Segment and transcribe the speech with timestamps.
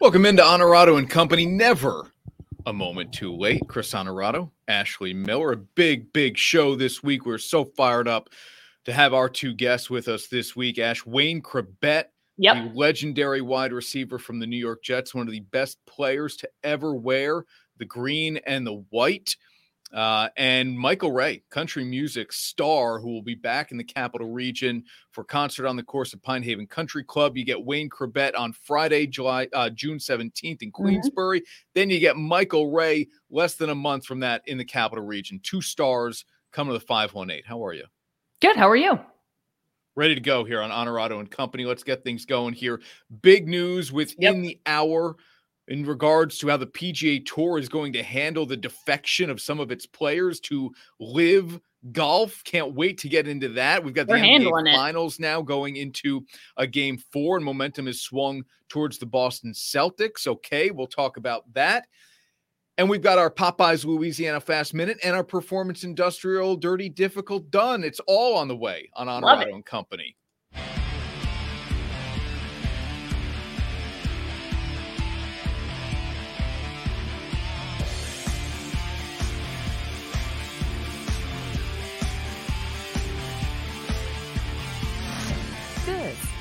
[0.00, 1.46] Welcome into Onorato and Company.
[1.46, 2.10] Never
[2.66, 3.62] a moment too late.
[3.68, 5.52] Chris Onorato, Ashley Miller.
[5.52, 7.24] A big, big show this week.
[7.24, 8.28] We're so fired up
[8.84, 10.78] to have our two guests with us this week.
[10.78, 12.04] Ash Wayne Chrebet,
[12.38, 12.56] Yep.
[12.72, 16.48] the legendary wide receiver from the New York Jets, one of the best players to
[16.62, 17.44] ever wear
[17.78, 19.36] the green and the white.
[19.92, 24.82] Uh, and Michael Ray, country music star, who will be back in the capital region
[25.12, 27.36] for concert on the course of Pine Haven Country Club.
[27.36, 31.42] You get Wayne Chrebet on Friday, July uh, June 17th in Queensbury.
[31.74, 35.40] Then you get Michael Ray less than a month from that in the capital region.
[35.42, 37.44] Two stars coming to the 518.
[37.44, 37.84] How are you?
[38.40, 38.56] Good.
[38.56, 38.98] How are you?
[39.96, 41.64] ready to go here on Onorato and Company.
[41.64, 42.80] Let's get things going here.
[43.22, 45.16] Big news within the hour
[45.68, 49.60] in regards to how the PGA Tour is going to handle the defection of some
[49.60, 51.60] of its players to LIV
[51.92, 52.42] Golf.
[52.44, 53.82] Can't wait to get into that.
[53.82, 54.76] We've got the They're handling NBA it.
[54.76, 56.24] finals now going into
[56.56, 60.26] a game four, and momentum is swung towards the Boston Celtics.
[60.26, 61.86] Okay, we'll talk about that.
[62.78, 67.82] And we've got our Popeyes Louisiana Fast Minute and our Performance Industrial Dirty Difficult Done.
[67.82, 69.54] It's all on the way on Onorato it.
[69.54, 70.14] and Company.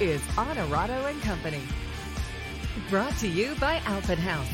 [0.01, 1.61] Is Onorato and Company.
[2.89, 4.45] Brought to you by Alpenhaus.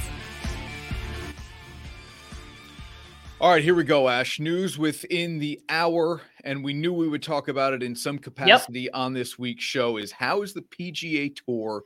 [3.39, 4.39] All right, here we go, Ash.
[4.39, 8.91] News within the hour, and we knew we would talk about it in some capacity
[8.91, 11.81] on this week's show is how is the PGA Tour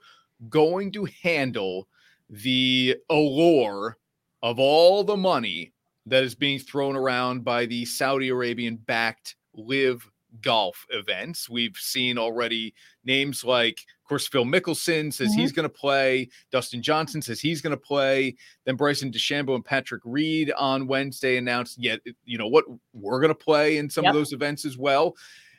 [0.49, 1.87] going to handle
[2.29, 3.97] the allure
[4.43, 5.71] of all the money
[6.07, 10.11] that is being thrown around by the Saudi Arabian backed LIV
[10.41, 11.49] golf events.
[11.49, 15.39] We've seen already names like, of course, Phil Mickelson says mm-hmm.
[15.39, 16.29] he's going to play.
[16.51, 18.35] Dustin Johnson says he's going to play.
[18.65, 23.29] Then Bryson DeChambeau and Patrick Reed on Wednesday announced, yet you know what, we're going
[23.29, 24.11] to play in some Yep.
[24.11, 25.15] of those events as well.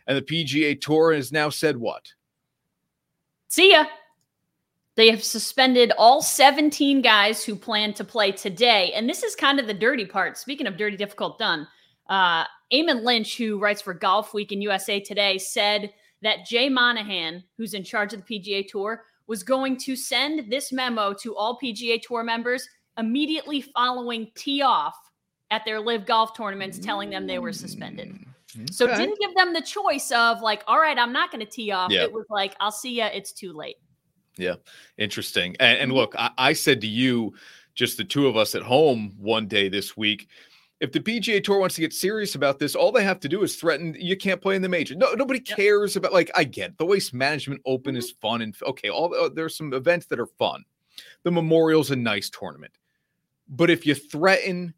[0.06, 2.12] And the PGA Tour has now said what?
[3.48, 3.86] See ya.
[4.94, 8.92] They have suspended all 17 guys who plan to play today.
[8.94, 10.38] And this is kind of the dirty part.
[10.38, 11.68] Speaking of dirty, difficult done,
[12.08, 17.74] uh, Eamon Lynch, who writes for Golfweek in USA Today, said that Jay Monahan, who's
[17.74, 22.00] in charge of the PGA Tour, was going to send this memo to all PGA
[22.00, 22.68] Tour members
[22.98, 24.96] immediately following tee off
[25.50, 28.18] at their LIV Golf tournaments, telling them they were suspended.
[28.70, 28.96] So Okay.
[28.96, 31.92] didn't give them the choice of like, all right, I'm not going to tee off.
[31.92, 32.02] Yeah.
[32.04, 33.10] It was like, I'll see ya.
[33.12, 33.76] It's too late.
[34.38, 34.56] Yeah,
[34.98, 35.56] interesting.
[35.60, 35.94] And, and Mhm.
[35.94, 37.34] look, I, I said to you,
[37.74, 40.28] just the two of us at home one day this week,
[40.80, 43.42] if the PGA Tour wants to get serious about this, all they have to do
[43.42, 44.94] is threaten you can't play in the major.
[44.94, 47.98] No, nobody cares about like I get the Waste Management Open Mhm.
[47.98, 50.64] is fun and okay, all uh, there's some events that are fun.
[51.22, 52.72] The Memorial's a nice tournament,
[53.48, 54.74] but if you threaten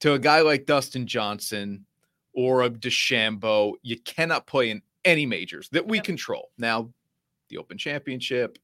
[0.00, 1.84] to a guy like Dustin Johnson
[2.32, 6.04] or a DeChambeau, you cannot play in any majors that we Yep.
[6.04, 6.50] control.
[6.58, 6.92] Now,
[7.48, 8.58] the Open Championship,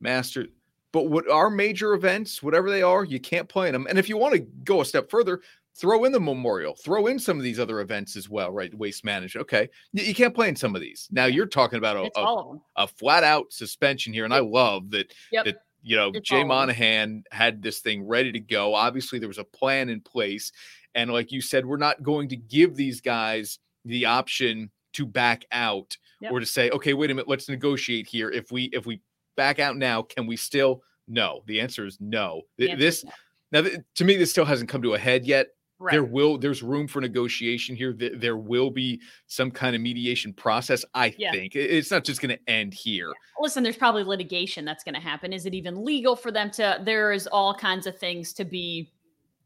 [0.00, 0.46] Master,
[0.92, 3.86] but what our major events, whatever they are, you can't play in them.
[3.88, 5.40] And if you want to go a step further,
[5.80, 8.72] throw in the Memorial, throw in some of these other events as well, right?
[8.74, 9.42] Waste management.
[9.44, 11.08] Okay, you, you can't play in some of these.
[11.10, 12.60] Now you're talking about a, a, all of them.
[12.76, 15.44] a flat out suspension here, and I love that Yep.
[15.46, 16.48] that you know It's Jay all of 'em.
[16.48, 18.74] Monahan had this thing ready to go.
[18.74, 20.52] Obviously, there was a plan in place,
[20.94, 25.44] and like you said, we're not going to give these guys the option to back
[25.52, 26.32] out Yep.
[26.32, 28.30] or to say, okay, wait a minute, let's negotiate here.
[28.30, 29.00] If we if we
[29.36, 30.82] back out now, can we still?
[31.08, 31.42] No.
[31.46, 32.42] The answer is no.
[32.58, 33.12] The Th- answer is This
[33.52, 33.62] no.
[33.62, 35.46] now to me, this still hasn't come to a head yet.
[35.80, 35.92] Right.
[35.92, 37.92] There will there's room for negotiation here.
[37.92, 40.84] There, will be some kind of mediation process.
[40.94, 41.32] I Yeah.
[41.32, 43.12] think it's not just going to end here.
[43.40, 45.32] Listen, there's probably litigation that's going to happen.
[45.32, 46.80] Is it even legal for them to?
[46.84, 48.92] There is all kinds of things to be.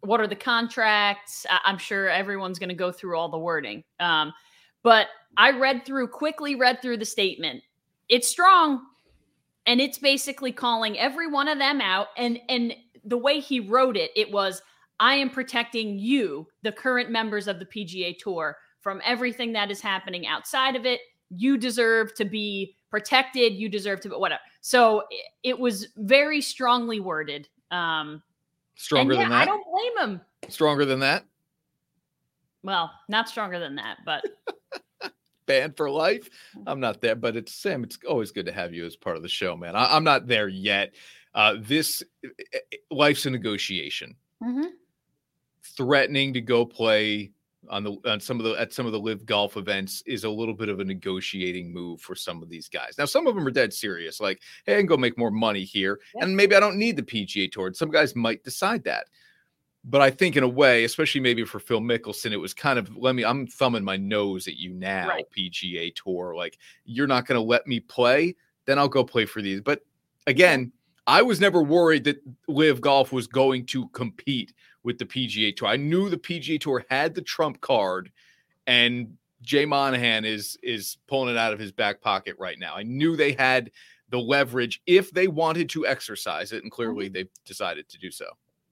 [0.00, 1.46] What are the contracts?
[1.64, 3.82] I'm sure everyone's going to go through all the wording.
[4.00, 4.34] Um,
[4.82, 5.06] but
[5.38, 7.62] I read through quickly, read through the statement.
[8.10, 8.82] It's strong,
[9.66, 12.08] and it's basically calling every one of them out.
[12.18, 12.74] And and
[13.04, 14.62] the way he wrote it, it was,
[15.00, 19.80] "I am protecting you, the current members of the PGA Tour, from everything that is
[19.80, 21.00] happening outside of it.
[21.30, 23.54] You deserve to be protected.
[23.54, 25.04] You deserve to be whatever." So
[25.42, 27.48] it, was very strongly worded.
[27.70, 28.22] Um,
[28.76, 29.42] Stronger yeah, than that.
[29.42, 30.20] I don't blame him.
[30.48, 31.24] Stronger than that.
[32.62, 34.24] Well, not stronger than that, but
[35.46, 36.30] Banned for life.
[36.66, 37.84] I'm not there, but it's Sam.
[37.84, 39.76] It's always good to have you as part of the show, man.
[39.76, 40.94] I, I'm not there yet.
[41.34, 42.02] Uh, this
[42.90, 44.16] life's a negotiation.
[44.42, 44.70] Mhm.
[45.64, 47.32] Threatening to go play
[47.70, 50.30] on the on some of the at some of the LIV Golf events is a
[50.30, 52.96] little bit of a negotiating move for some of these guys.
[52.98, 55.64] Now, some of them are dead serious, like, hey, I can go make more money
[55.64, 56.24] here, yeah.
[56.24, 57.68] and maybe I don't need the PGA Tour.
[57.68, 59.06] And Some guys might decide that.
[59.86, 62.96] But I think in a way, especially maybe for Phil Mickelson, it was kind of
[62.96, 65.26] let me, I'm thumbing my nose at you now, right.
[65.36, 66.34] PGA Tour.
[66.34, 68.34] Like, you're not going to let me play,
[68.64, 69.60] then I'll go play for these.
[69.60, 69.80] But
[70.26, 70.72] again,
[71.06, 75.68] I was never worried that LIV Golf was going to compete with the PGA Tour.
[75.68, 78.12] I knew the PGA Tour had the trump card,
[78.66, 82.76] and Jay Monahan is is pulling it out of his back pocket right now.
[82.76, 83.70] I knew they had
[84.10, 87.14] the leverage if they wanted to exercise it, and clearly mm-hmm.
[87.14, 88.26] they've decided to do so.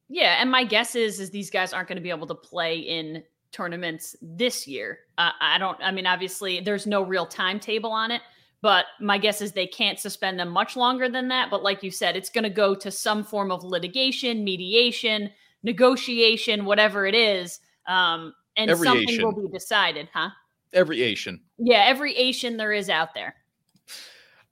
[0.09, 2.79] Yeah, and my guess is is these guys aren't going to be able to play
[2.79, 5.01] in tournaments this year.
[5.19, 5.79] Uh, I don't.
[5.83, 8.23] I mean, obviously, there's no real timetable on it,
[8.61, 11.51] but my guess is they can't suspend them much longer than that.
[11.51, 15.31] But like you said, it's going to go to some form of litigation, mediation,
[15.63, 19.25] negotiation, whatever it is, um, and every something Asian.
[19.25, 20.31] will be decided, huh?
[20.73, 21.41] Every Asian.
[21.59, 23.35] Yeah, every Asian there is out there.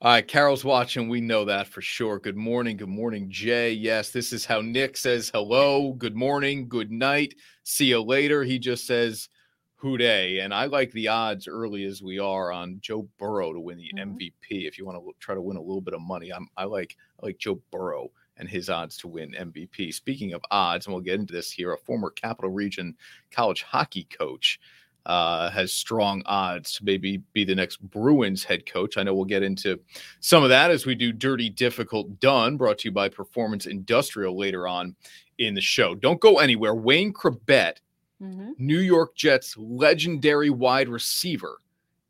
[0.03, 1.09] All right, Carol's watching.
[1.09, 2.19] We know that for sure.
[2.19, 2.79] Good morning.
[2.79, 3.73] Good morning, Jay.
[3.73, 5.93] Yes, this is how Nick says hello.
[5.93, 6.69] Good morning.
[6.69, 7.35] Good night.
[7.65, 8.43] See you later.
[8.43, 9.29] He just says
[9.75, 10.39] hooday.
[10.39, 13.93] And I like the odds early as we are on Joe Burrow to win the
[13.95, 14.17] mm-hmm.
[14.17, 14.67] MVP.
[14.67, 16.97] If you want to try to win a little bit of money, I'm, I like
[17.23, 18.11] I like Joe Burrow
[18.41, 19.95] and his odds to win MVP.
[19.95, 22.97] Speaking of odds, and we'll get into this here, a former Capital Region
[23.31, 24.59] college hockey coach
[25.07, 28.97] uh, has strong odds to maybe be the next Bruins head coach.
[28.97, 29.79] I know we'll get into
[30.21, 34.37] some of that as we do Dirty Difficult Done, brought to you by Performance Industrial
[34.37, 34.97] later on
[35.39, 35.95] in the show.
[35.95, 36.75] Don't go anywhere.
[36.75, 37.77] Wayne Chrebet,
[38.23, 38.51] mm-hmm.
[38.59, 41.59] New York Jets legendary wide receiver,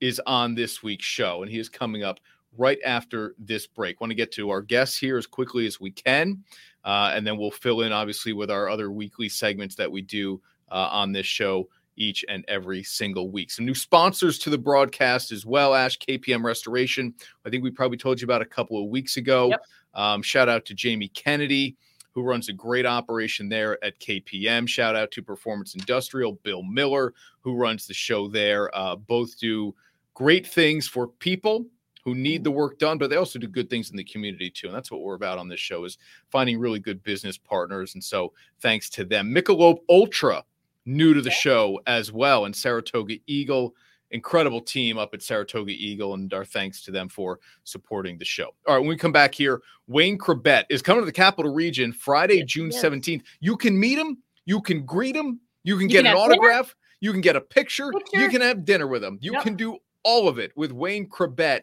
[0.00, 2.20] is on this week's show, and he is coming up
[2.56, 4.00] right after this break.
[4.00, 6.42] Want to get to our guests here as quickly as we can,
[6.84, 10.40] uh, and then we'll fill in obviously with our other weekly segments that we do
[10.70, 13.50] uh, on this show each and every single week.
[13.50, 15.74] Some new sponsors to the broadcast as well.
[15.74, 17.14] Ash KPM Restoration.
[17.44, 19.48] I think we probably told you about a couple of weeks ago.
[19.48, 19.64] Yep.
[19.94, 21.76] Um, shout out to Jamie Kennedy.
[22.12, 24.68] Who runs a great operation there at KPM?
[24.68, 28.74] Shout out to Performance Industrial, Bill Miller, who runs the show there.
[28.76, 29.74] Uh, both do
[30.14, 31.66] great things for people
[32.04, 32.44] who need mm.
[32.44, 34.66] the work done, but they also do good things in the community too.
[34.66, 35.98] And that's what we're about on this show is
[36.30, 37.94] finding really good business partners.
[37.94, 39.34] And so thanks to them.
[39.34, 40.44] Michelob Ultra,
[40.86, 43.74] new to the show as well, and Saratoga Eagle.
[44.12, 48.48] Incredible team up at Saratoga Eagle, and our thanks to them for supporting the show.
[48.66, 51.92] All right, when we come back here, Wayne Chrebet is coming to the Capital Region
[51.92, 52.82] Friday, June yes.
[52.82, 53.22] 17th.
[53.38, 56.66] You can meet him, you can greet him, you can you get can an autograph,
[56.66, 56.74] dinner?
[57.02, 59.16] you can get a picture, picture, you can have dinner with him.
[59.20, 59.44] You yep.
[59.44, 61.60] can do all of it with Wayne Chrebet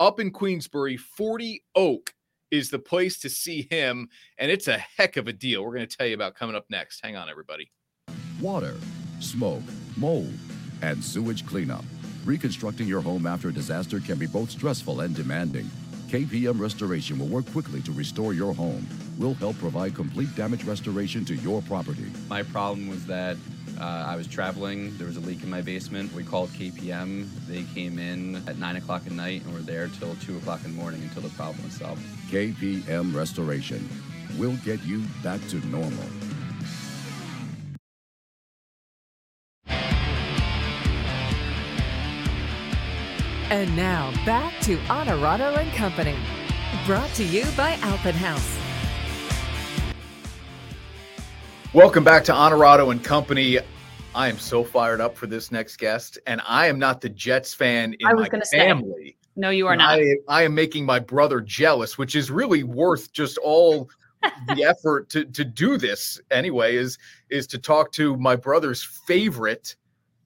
[0.00, 2.14] up in Queensbury, 40 Oak
[2.50, 4.08] is the place to see him.
[4.38, 5.64] And it's a heck of a deal.
[5.64, 7.00] We're going to tell you about coming up next.
[7.02, 7.70] Hang on, everybody.
[8.40, 8.74] Water,
[9.20, 9.62] smoke,
[9.96, 10.32] mold,
[10.82, 11.84] and sewage cleanup.
[12.24, 15.70] Reconstructing your home after a disaster can be both stressful and demanding.
[16.08, 18.86] KPM Restoration will work quickly to restore your home.
[19.18, 22.06] We'll help provide complete damage restoration to your property.
[22.28, 23.36] My problem was that
[23.80, 24.96] uh, I was traveling.
[24.96, 26.12] There was a leak in my basement.
[26.12, 27.28] We called KPM.
[27.46, 30.74] They came in at 9 o'clock at night and were there till 2 o'clock in
[30.74, 32.02] the morning until the problem was solved.
[32.30, 33.88] KPM Restoration.
[34.38, 36.04] We'll get you back to normal.
[43.48, 46.16] And now back to Onorato and Company.
[46.84, 48.58] Brought to you by Alpenhaus.
[51.72, 53.58] Welcome back to Onorato and Company.
[54.16, 57.52] I am so fired up for this next guest, and I am not the Jets
[57.52, 59.04] fan in I was my family.
[59.04, 59.98] Say, no, you are not.
[59.98, 63.90] I, I am making my brother jealous, which is really worth just all
[64.48, 66.76] the effort to to do this anyway.
[66.76, 66.96] Is
[67.28, 69.76] is to talk to my brother's favorite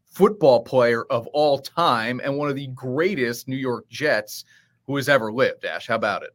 [0.06, 4.44] football player of all time and one of the greatest New York Jets
[4.86, 5.64] who has ever lived.
[5.64, 6.30] Ash, how about it?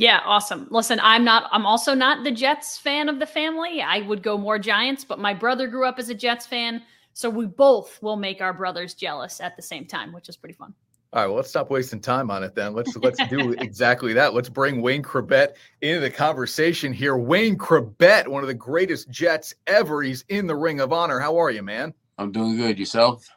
[0.00, 0.66] Yeah, awesome.
[0.70, 3.82] Listen, I'm not I'm also not the Jets fan of the family.
[3.82, 6.80] I would go more Giants, but my brother grew up as a Jets fan,
[7.12, 10.54] so we both will make our brothers jealous at the same time, which is pretty
[10.54, 10.72] fun.
[11.12, 12.72] All right, well, let's stop wasting time on it then.
[12.72, 14.32] Let's let's do exactly that.
[14.32, 15.48] Let's bring Wayne Chrebet
[15.82, 17.18] into the conversation here.
[17.18, 20.00] Wayne Chrebet, one of the greatest Jets ever.
[20.00, 21.20] He's in the Ring of Honor.
[21.20, 21.92] How are you, man?
[22.16, 22.78] I'm doing good.
[22.78, 23.28] Yourself?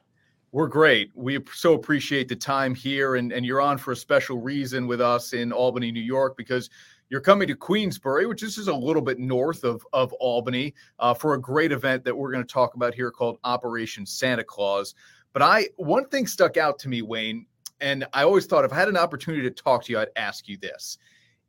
[0.54, 1.10] We're great.
[1.16, 5.02] We so appreciate the time here, and, and you're on for a special reason with
[5.02, 6.70] us in Albany, New York, because
[7.10, 11.16] you're coming to Queensbury, which is just a little bit north of, of Albany, uh,
[11.16, 14.94] for a great event that we're going to talk about here called Operation Santa Claus.
[15.34, 17.48] But I one thing stuck out to me, Wayne,
[17.82, 20.48] and I always thought if I had an opportunity to talk to you, I'd ask
[20.48, 21.00] you this.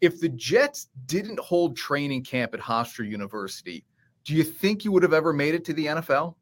[0.00, 3.84] If the Jets didn't hold training camp at Hofstra University,
[4.24, 6.36] do you think you would have ever made it to the NFL?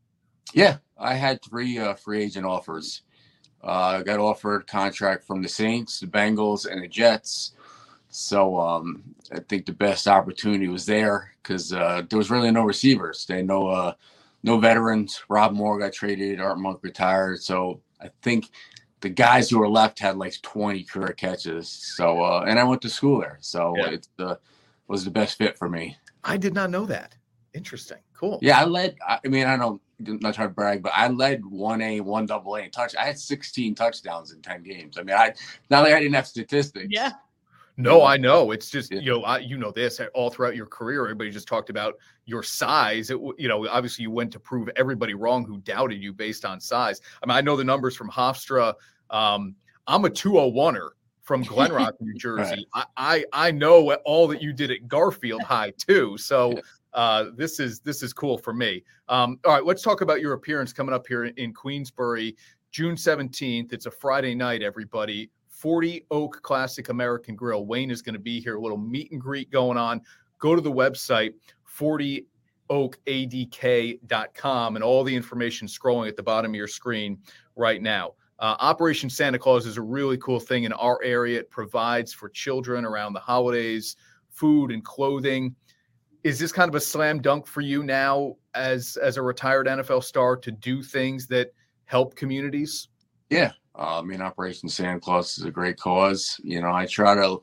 [0.54, 3.02] Yeah, I had three uh, free agent offers.
[3.62, 7.52] Uh, I got offered contract from the Saints, the Bengals, and the Jets.
[8.08, 12.64] So um, I think the best opportunity was there because uh, there was really no
[12.64, 13.24] receivers.
[13.24, 13.94] They no uh,
[14.42, 15.22] no veterans.
[15.28, 16.40] Rob Moore got traded.
[16.40, 17.40] Art Monk retired.
[17.42, 18.50] So I think
[19.00, 21.68] the guys who were left had like 20 career catches.
[21.68, 23.38] So uh, and I went to school there.
[23.40, 23.90] So yeah.
[23.90, 24.34] it uh,
[24.88, 25.96] was the best fit for me.
[26.24, 27.14] I did not know that.
[27.54, 27.98] Interesting.
[28.14, 28.38] Cool.
[28.42, 28.96] Yeah, I led.
[29.06, 32.56] I mean, I don't not trying to brag, but I led one A, one double
[32.56, 32.94] A touch.
[32.96, 34.98] I had 16 touchdowns in 10 games.
[34.98, 35.34] I mean, I
[35.70, 36.88] not like I didn't have statistics.
[36.90, 37.12] Yeah.
[37.78, 38.50] No, I know.
[38.50, 39.00] It's just yeah.
[39.00, 41.04] you know, I, you know this all throughout your career.
[41.04, 41.94] Everybody just talked about
[42.26, 43.10] your size.
[43.10, 46.60] It, you know, obviously you went to prove everybody wrong who doubted you based on
[46.60, 47.00] size.
[47.22, 48.74] I mean, I know the numbers from Hofstra.
[49.10, 49.54] Um,
[49.86, 50.90] I'm a 201er
[51.22, 52.66] from Glen Rock, New Jersey.
[52.74, 52.86] right.
[52.96, 56.18] I, I I know all that you did at Garfield High too.
[56.18, 56.60] So
[56.94, 58.82] uh, this is this is cool for me.
[59.08, 62.36] Um, all right, let's talk about your appearance coming up here in Queensbury,
[62.70, 63.72] June 17th.
[63.72, 65.30] It's a Friday night, everybody.
[65.48, 67.66] 40 Oak Classic American Grill.
[67.66, 68.56] Wayne is going to be here.
[68.56, 70.00] A little meet and greet going on.
[70.38, 71.34] Go to the website
[71.78, 77.18] 40oakadk.com and all the information scrolling at the bottom of your screen
[77.54, 78.14] right now.
[78.38, 81.38] Uh, Operation Santa Claus is a really cool thing in our area.
[81.38, 83.94] It provides for children around the holidays
[84.30, 85.54] food and clothing
[86.24, 90.04] is this kind of a slam dunk for you now as as a retired NFL
[90.04, 91.52] star to do things that
[91.86, 92.88] help communities?
[93.30, 96.40] Yeah, uh, I mean, Operation Santa Claus is a great cause.
[96.44, 97.42] You know, I try to,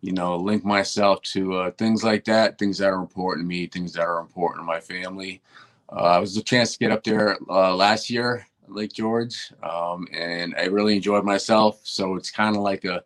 [0.00, 3.66] you know, link myself to uh, things like that, things that are important to me,
[3.66, 5.42] things that are important to my family.
[5.88, 10.08] Uh, it was a chance to get up there uh, last year, Lake George, um,
[10.12, 11.80] and I really enjoyed myself.
[11.84, 13.04] So it's kind of like a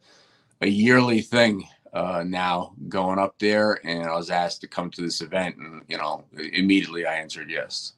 [0.62, 5.02] a yearly thing uh, now going up there, and I was asked to come to
[5.02, 7.94] this event, and you know, immediately I answered yes.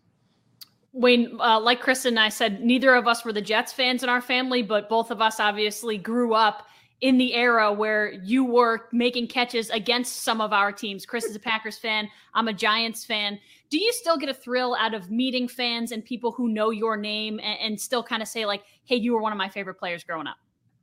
[0.92, 4.10] Wayne, uh, like Chris and I said, neither of us were the Jets fans in
[4.10, 6.66] our family, but both of us obviously grew up
[7.00, 11.04] in the era where you were making catches against some of our teams.
[11.04, 12.08] Chris is a Packers fan.
[12.34, 13.40] I'm a Giants fan.
[13.70, 16.96] Do you still get a thrill out of meeting fans and people who know your
[16.96, 19.78] name and, and still kind of say like, "Hey, you were one of my favorite
[19.78, 20.36] players growing up"?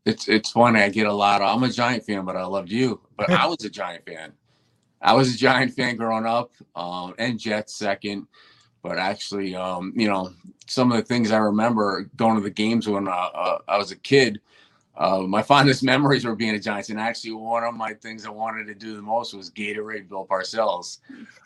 [0.10, 0.82] It's it's funny.
[0.82, 1.56] I get a lot of.
[1.56, 3.00] I'm a Giant fan, but I loved you.
[3.18, 4.34] But I was a Giant fan.
[5.02, 8.28] I was a Giant fan growing up, um, and Jets second.
[8.82, 10.34] But actually, um, you know,
[10.68, 13.92] some of the things I remember going to the games when uh, uh, I was
[13.92, 14.42] a kid.
[14.96, 18.30] Uh, my fondest memories were being a Giants, and actually, one of my things I
[18.30, 21.00] wanted to do the most was Gatorade Bill Parcells,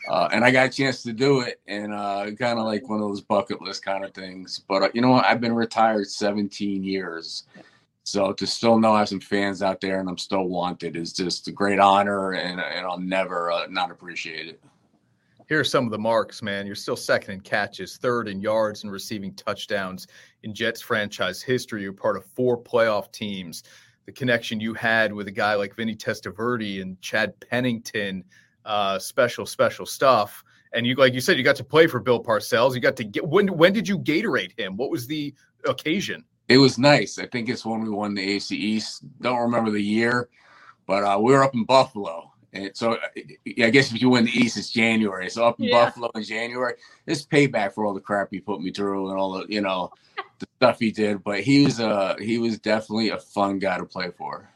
[0.08, 3.00] uh, and I got a chance to do it, and uh, kind of like one
[3.00, 4.60] of those bucket list kind of things.
[4.66, 5.24] But uh, you know, what?
[5.24, 7.44] I've been retired 17 years.
[8.04, 11.14] So to still know I have some fans out there and I'm still wanted is
[11.14, 14.60] just a great honor, and, and I'll never uh, not appreciate it.
[15.48, 16.66] Here are some of the marks, man.
[16.66, 20.06] You're still second in catches, third in yards, and receiving touchdowns
[20.42, 21.82] in Jets franchise history.
[21.82, 23.62] You're part of four playoff teams.
[24.04, 28.22] The connection you had with a guy like Vinny Testaverde and Chad Pennington,
[28.66, 30.44] uh, special, special stuff.
[30.74, 32.74] And you, like you said, you got to play for Bill Parcells.
[32.74, 33.48] You got to get when?
[33.48, 34.76] When did you Gatorade him?
[34.76, 35.32] What was the
[35.66, 36.24] occasion?
[36.48, 37.18] It was nice.
[37.18, 39.04] I think it's when we won the AC East.
[39.20, 40.28] Don't remember the year,
[40.86, 42.30] but uh, we were up in Buffalo.
[42.52, 42.98] And so
[43.62, 45.28] I guess if you win the East, it's January.
[45.28, 45.84] So up in yeah.
[45.84, 46.74] Buffalo in January,
[47.06, 49.90] it's payback for all the crap he put me through and all the you know
[50.38, 51.24] the stuff he did.
[51.24, 54.48] But he was uh he was definitely a fun guy to play for.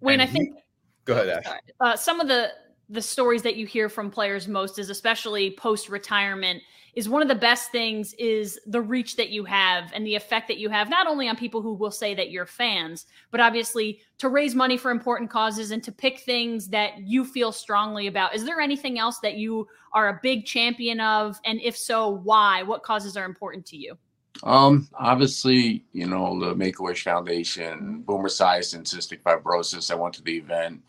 [0.00, 0.54] Wayne, and I think.
[0.54, 0.62] He,
[1.06, 1.60] go ahead, Ash.
[1.80, 2.52] Uh, some of the
[2.88, 6.62] the stories that you hear from players most is especially post retirement
[6.94, 10.48] is one of the best things is the reach that you have and the effect
[10.48, 14.00] that you have not only on people who will say that you're fans but obviously
[14.16, 18.34] to raise money for important causes and to pick things that you feel strongly about.
[18.34, 21.38] Is there anything else that you are a big champion of?
[21.44, 22.62] And if so why?
[22.62, 23.96] What causes are important to you?
[24.42, 30.22] Um obviously you know the make-a-wish foundation Boomer Esiason and cystic fibrosis i went to
[30.22, 30.80] the event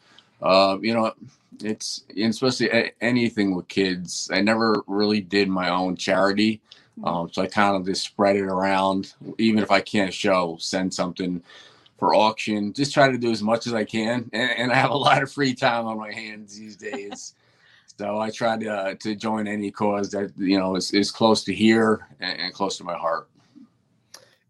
[0.42, 1.14] uh, you know
[1.62, 4.30] it's especially anything with kids.
[4.32, 6.62] I never really did my own charity,
[7.04, 9.14] um, so I kind of just spread it around.
[9.38, 11.42] Even if I can't show, send something
[11.98, 12.74] for auction.
[12.74, 15.22] Just try to do as much as I can, and, and I have a lot
[15.22, 17.36] of free time on my hands these days.
[17.98, 21.44] so I try to uh, to join any cause that you know is, is close
[21.46, 23.28] to here and, and close to my heart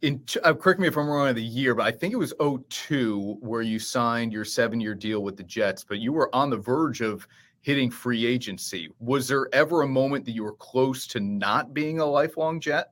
[0.02, 2.34] in uh, correct me if I'm wrong on the year, but I think it was
[2.40, 6.50] 02 where you signed your seven year deal with the Jets, but you were on
[6.50, 7.28] the verge of
[7.62, 8.90] hitting free agency.
[9.00, 12.92] Was there ever a moment that you were close to not being a lifelong Jet?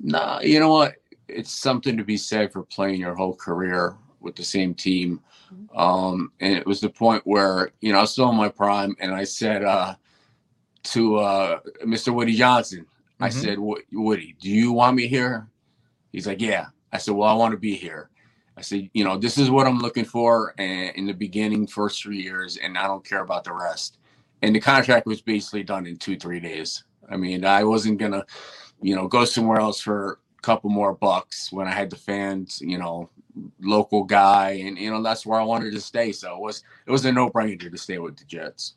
[0.00, 0.96] No, you know what?
[1.28, 5.20] It's something to be said for playing your whole career with the same team.
[5.54, 5.78] Mm-hmm.
[5.78, 8.96] Um, and it was the point where, you know, I was still in my prime
[8.98, 9.94] and I said uh,
[10.84, 12.12] to uh, Mr.
[12.12, 12.86] Woody Johnson,
[13.20, 13.32] I Mhm.
[13.32, 13.58] said,
[13.92, 15.48] Woody, do you want me here?
[16.14, 16.66] He's like, yeah.
[16.92, 18.08] I said, well, I want to be here.
[18.56, 22.00] I said, you know, this is what I'm looking for and in the beginning, first
[22.00, 23.98] three years, and I don't care about the rest.
[24.40, 26.84] And the contract was basically done in two, three days.
[27.10, 28.24] I mean, I wasn't gonna,
[28.80, 32.60] you know, go somewhere else for a couple more bucks when I had the fans,
[32.62, 33.10] you know,
[33.60, 36.12] local guy, and you know that's where I wanted to stay.
[36.12, 38.74] So it was it was a no brainer to stay with the Jets.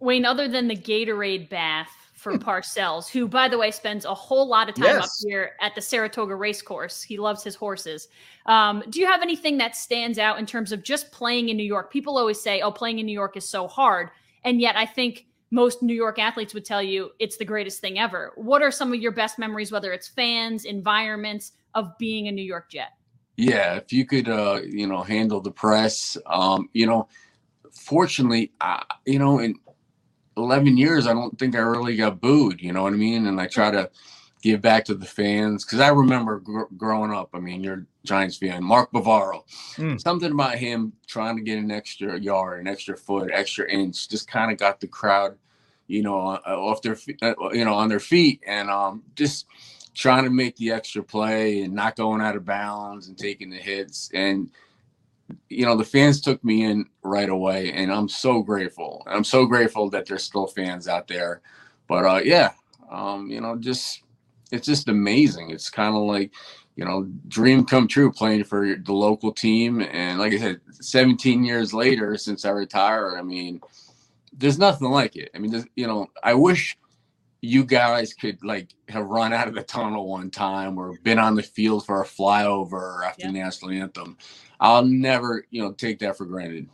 [0.00, 4.46] Wayne, other than the Gatorade bath for Parcells, who, by the way, spends a whole
[4.46, 7.02] lot of time up here at the Saratoga race course.
[7.02, 8.08] He loves his horses.
[8.44, 11.64] Um, do you have anything that stands out in terms of just playing in New
[11.64, 11.90] York?
[11.90, 14.10] People always say, oh, playing in New York is so hard.
[14.44, 17.98] And yet, I think most New York athletes would tell you it's the greatest thing
[17.98, 18.32] ever.
[18.36, 22.44] What are some of your best memories, whether it's fans, environments, of being a New
[22.44, 22.90] York Jet?
[23.38, 27.08] Yeah, if you could, uh, you know, handle the press, um, you know,
[27.72, 29.54] fortunately, I, you know, in
[30.36, 33.26] 11 years, I don't think I really got booed, you know what I mean?
[33.26, 33.90] And I try to
[34.42, 37.30] give back to the fans because I remember gr- growing up.
[37.34, 39.42] I mean, you're a Giants fan, Mark Bavaro,
[39.76, 40.00] Mm.
[40.00, 44.28] something about him trying to get an extra yard, an extra foot, extra inch, just
[44.28, 45.36] kind of got the crowd,
[45.88, 49.46] you know, off their, fe- uh, you know, on their feet, and um, just
[49.94, 53.56] trying to make the extra play and not going out of bounds and taking the
[53.58, 54.48] hits and
[55.48, 59.02] you know the fans took me in right away and i'm so grateful.
[59.06, 61.40] I'm so grateful that there's still fans out there.
[61.88, 62.52] But uh yeah
[62.90, 64.02] um you know just
[64.52, 65.50] it's just amazing.
[65.50, 66.32] It's kind of like
[66.76, 69.80] you know dream come true playing for the local team.
[69.80, 73.60] And like i said 17 years later since i retired i mean
[74.32, 75.30] there's nothing like it.
[75.34, 76.76] I mean you know i wish
[77.42, 81.34] you guys could like have run out of the tunnel one time or been on
[81.34, 84.16] the field for a flyover after the national anthem.
[84.58, 86.68] I'll never, you know, take that for granted.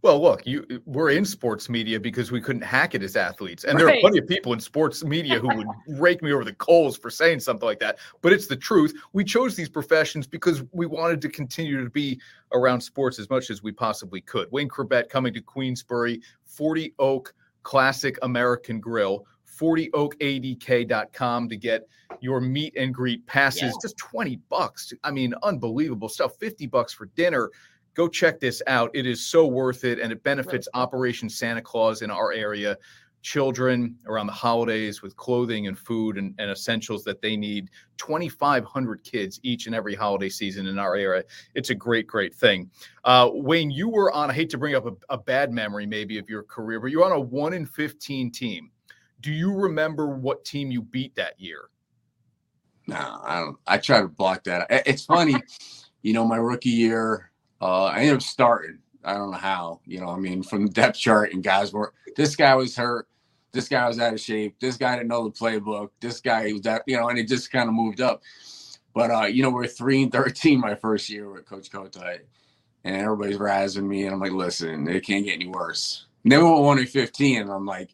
[0.00, 3.78] Well, look, you we're in sports media because we couldn't hack it as athletes, and
[3.78, 6.96] there are plenty of people in sports media who would rake me over the coals
[6.96, 7.98] for saying something like that.
[8.22, 8.94] But it's the truth.
[9.12, 12.20] We chose these professions because we wanted to continue to be
[12.52, 14.46] around sports as much as we possibly could.
[14.52, 19.26] Wayne Chrebet coming to Queensbury, 40 Oak Classic American Grill,
[19.58, 21.88] 40oakadk.com to get
[22.20, 23.62] your meet and greet passes.
[23.62, 23.72] Yeah.
[23.82, 24.92] Just 20 bucks.
[25.04, 26.36] I mean, unbelievable stuff.
[26.38, 27.50] 50 bucks for dinner
[27.98, 28.92] go check this out.
[28.94, 32.78] It is so worth it, and it benefits Operation Santa Claus in our area.
[33.22, 37.70] Children around the holidays with clothing and food and, and essentials that they need.
[37.98, 41.24] 2,500 kids each and every holiday season in our area.
[41.54, 42.70] It's a great, great thing.
[43.04, 46.18] Uh, Wayne, you were on, I hate to bring up a, a bad memory maybe
[46.18, 48.70] of your career, but you're on a 1 in 15 team.
[49.20, 51.70] Do you remember what team you beat that year?
[52.86, 53.58] No, I don't.
[53.66, 54.66] I try to block that.
[54.70, 55.34] It's funny,
[56.02, 58.78] you know, my rookie year, uh, I ended up starting.
[59.04, 59.80] I don't know how.
[59.84, 61.92] You know, I mean, from the depth chart, and guys were.
[62.16, 63.06] This guy was hurt.
[63.52, 64.56] This guy was out of shape.
[64.60, 65.90] This guy didn't know the playbook.
[66.00, 66.82] This guy was that.
[66.86, 68.22] You know, and it just kind of moved up.
[68.94, 72.22] But uh, you know, we're three and thirteen my first year with Coach Kotite,
[72.84, 76.06] and everybody's razzing me, and I'm like, listen, it can't get any worse.
[76.24, 77.90] And then we went one and fifteen, and I'm like,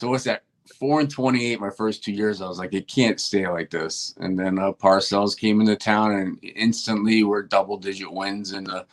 [0.00, 0.44] so what's that?
[0.78, 2.40] Four and twenty-eight my first two years.
[2.40, 4.14] I was like, it can't stay like this.
[4.18, 8.86] And then uh, Parcells came into town, and instantly we're double-digit wins in the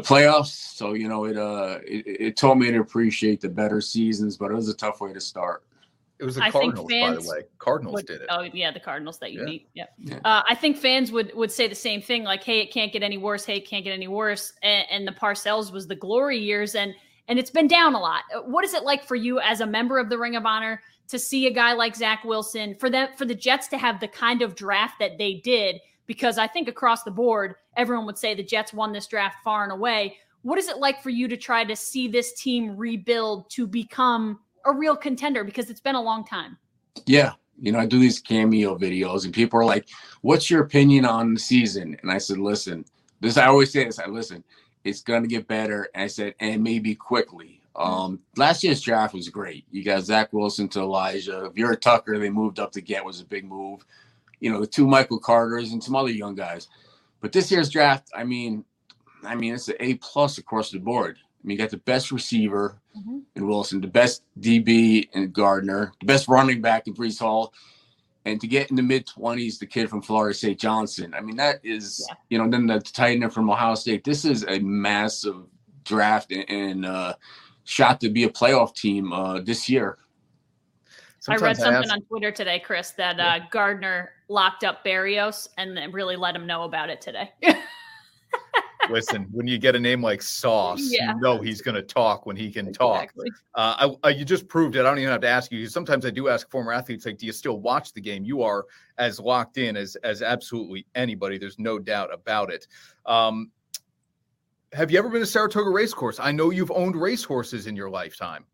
[0.00, 0.74] the playoffs.
[0.76, 4.50] So you know, it uh, it, it taught me to appreciate the better seasons, but
[4.50, 5.64] it was a tough way to start.
[6.18, 7.42] It was the I think Cardinals, by the way.
[7.58, 8.26] Cardinals would- did it.
[8.30, 9.44] Oh yeah, the Cardinals that you Yeah.
[9.46, 9.68] beat.
[9.74, 9.94] Yep.
[9.98, 10.18] Yeah.
[10.24, 13.02] Uh, I think fans would would say the same thing, like, "Hey, it can't get
[13.04, 13.44] any worse.
[13.44, 16.92] Hey, it can't get any worse." And, and the Parcells was the glory years, and
[17.28, 18.22] and it's been down a lot.
[18.34, 20.82] Uh, What is it like for you as a member of the Ring of Honor
[21.08, 24.08] to see a guy like Zach Wilson for them for the Jets to have the
[24.08, 25.80] kind of draft that they did?
[26.08, 29.62] Because I think across the board, everyone would say the Jets won this draft far
[29.62, 30.16] and away.
[30.42, 34.40] What is it like for you to try to see this team rebuild to become
[34.64, 35.44] a real contender?
[35.44, 36.56] Because it's been a long time.
[37.06, 37.34] Yeah.
[37.60, 39.88] You know, I do these cameo videos and people are like,
[40.22, 41.96] What's your opinion on the season?
[42.02, 42.84] And I said, Listen,
[43.20, 44.42] this I always say this, I listen,
[44.84, 45.88] it's gonna get better.
[45.94, 47.60] And I said, and maybe quickly.
[47.76, 49.64] Um, last year's draft was great.
[49.70, 51.54] You got Zach Wilson to Alijah.
[51.54, 53.84] Vera Tucker, they moved up to get was a big move.
[54.40, 56.68] You know, the two Michael Carters and some other young guys.
[57.20, 58.64] But this year's draft, I mean,
[59.24, 61.18] I mean, it's an A plus across the board.
[61.20, 63.22] I mean, you got the best receiver Mhm.
[63.36, 67.52] in Wilson, the best DB in Gardner, the best running back in Breece Hall,
[68.24, 71.14] and to get in the mid twenties, the kid from Florida State Johnson.
[71.14, 72.14] I mean, that is, Yeah.
[72.30, 74.04] you know, then the tight end from Ohio State.
[74.04, 75.44] This is a massive
[75.84, 77.14] draft and, and uh,
[77.64, 79.98] shot to be a playoff team uh, this year.
[81.26, 85.48] I read Sometimes something ask- on Twitter today, Chris, that uh, Gardner locked up Berrios
[85.58, 87.30] and then really let him know about it today.
[88.90, 91.12] Listen, when you get a name like Sauce, Yeah.
[91.14, 93.12] you know he's going to talk when he can talk.
[93.54, 94.80] Uh, I, I, you just proved it.
[94.80, 95.66] I don't even have to ask you.
[95.66, 98.24] Sometimes I do ask former athletes, like, do you still watch the game?
[98.24, 98.64] You are
[98.96, 101.36] as locked in as as absolutely anybody.
[101.36, 102.66] There's no doubt about it.
[103.04, 103.50] Um,
[104.72, 106.18] have you ever been to Saratoga Racecourse?
[106.20, 108.44] I know you've owned racehorses in your lifetime.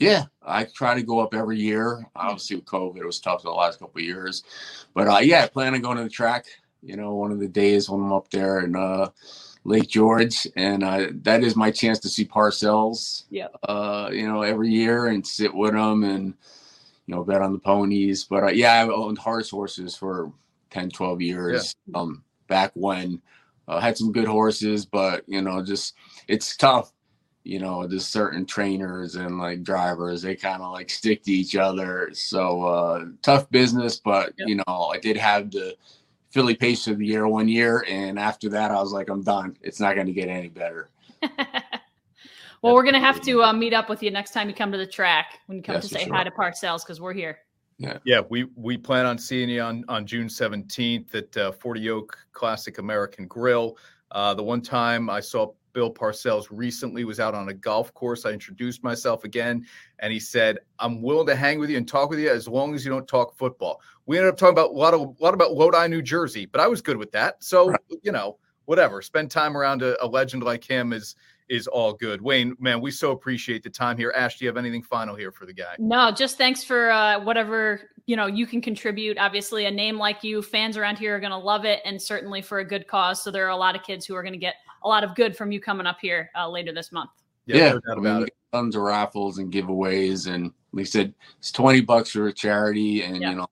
[0.00, 2.06] Yeah, I try to go up every year.
[2.16, 4.42] Obviously, with COVID, it was tough the last couple of years,
[4.94, 6.46] but uh, yeah, I plan on going to the track.
[6.82, 9.10] You know, one of the days when I'm up there in uh,
[9.64, 13.24] Lake George, and uh, that is my chance to see Parcells.
[13.28, 13.54] Yep.
[13.62, 16.34] Uh, you know, every year and sit with them and
[17.06, 18.24] you know bet on the ponies.
[18.24, 20.32] But uh, yeah, I've owned horse horses for
[20.70, 21.76] 10, 12 years.
[21.94, 23.20] Um, back when
[23.68, 25.94] uh, had some good horses, but you know, just
[26.26, 26.92] it's tough
[27.44, 31.56] you know, just certain trainers and like drivers, they kind of like stick to each
[31.56, 32.10] other.
[32.12, 34.48] So uh tough business, but Yep.
[34.48, 35.74] you know, I did have the
[36.30, 39.56] filly Pace of the year one year, and after that, I was like, I'm done.
[39.62, 40.90] It's not going to get any better.
[42.62, 44.78] well, we're gonna have to uh, meet up with you next time you come to
[44.78, 46.14] the track when you come Yes, to say sure.
[46.14, 47.38] hi to Parcells because we're here.
[47.78, 47.96] Yeah.
[48.04, 52.18] yeah, we we plan on seeing you on on June 17th at uh, 40 Oak
[52.32, 53.78] Classic American Grill.
[54.10, 58.24] Uh, the one time I saw Bill Parcells recently was out on a golf course.
[58.26, 59.66] I introduced myself again,
[59.98, 62.74] and he said, "I'm willing to hang with you and talk with you as long
[62.74, 65.34] as you don't talk football." We ended up talking about a lot of a lot
[65.34, 67.42] about Lodi, New Jersey, but I was good with that.
[67.42, 67.80] So Right.
[68.02, 69.02] you know, whatever.
[69.02, 71.16] Spend time around a, a legend like him is
[71.50, 72.22] is all good.
[72.22, 74.12] Wayne, man, we so appreciate the time here.
[74.16, 75.74] Ash, do you have anything final here for the guy?
[75.78, 79.18] No, just thanks for uh, whatever you know you can contribute.
[79.18, 82.40] Obviously, a name like you, fans around here are going to love it, and certainly
[82.40, 83.22] for a good cause.
[83.22, 85.14] So there are a lot of kids who are going to get a lot of
[85.14, 87.10] good from you coming up here uh, later this month.
[87.46, 88.34] Yeah, no doubt I mean, it.
[88.52, 93.02] tons of raffles and giveaways, and like I said, it's twenty bucks for a charity,
[93.02, 93.30] and Yeah.
[93.30, 93.46] you know,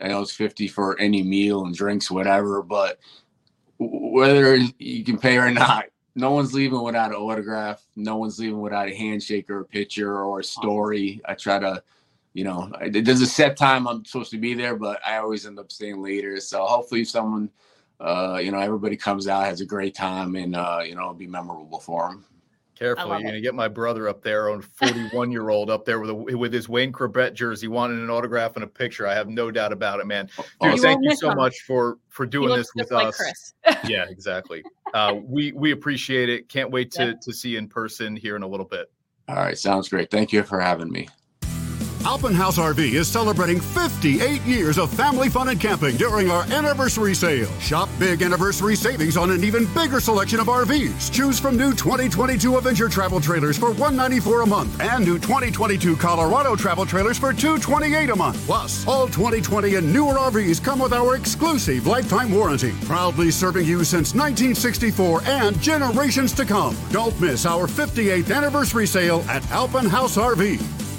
[0.00, 2.62] I know it's fifty for any meal and drinks, whatever.
[2.62, 2.98] But
[3.78, 7.84] whether you can pay or not, no one's leaving without an autograph.
[7.96, 11.20] No one's leaving without a handshake or a picture or a story.
[11.24, 11.82] I try to,
[12.34, 15.58] you know, there's a set time I'm supposed to be there, but I always end
[15.58, 16.40] up staying later.
[16.40, 17.50] So hopefully, someone.
[18.00, 21.12] Uh, you know, everybody comes out, has a great time, and uh, you know, it'll
[21.12, 22.24] be memorable for them.
[22.80, 23.24] Careful, you're it.
[23.24, 26.50] gonna get my brother up there, on 41 year old up there with a, with
[26.50, 29.06] his Wayne Chrebet jersey, wanting an autograph and a picture.
[29.06, 30.30] I have no doubt about it, man.
[30.34, 30.76] Dude, Awesome.
[30.76, 31.36] You thank you so him.
[31.36, 33.16] much for for He doing looks this with just like us.
[33.18, 33.52] Chris.
[33.86, 34.64] Yeah, exactly.
[34.94, 36.48] Uh, we we appreciate it.
[36.48, 37.12] Can't wait to Yeah.
[37.22, 38.90] to see you in person here in a little bit.
[39.28, 40.10] All right, sounds great.
[40.10, 41.08] Thank you for having me.
[42.06, 47.50] Alpenhaus RV is celebrating 58 years of family fun and camping during our anniversary sale.
[47.60, 51.12] Shop big anniversary savings on an even bigger selection of RVs.
[51.12, 56.56] Choose from new 2022 Avenger travel trailers for 194 a month and new 2022 Colorado
[56.56, 58.46] travel trailers for 228 a month.
[58.46, 62.72] Plus, all 2020 and newer RVs come with our exclusive lifetime warranty.
[62.86, 66.74] Proudly serving you since 1964 and generations to come.
[66.90, 70.89] Don't miss our 58th anniversary sale at Alpenhaus RV.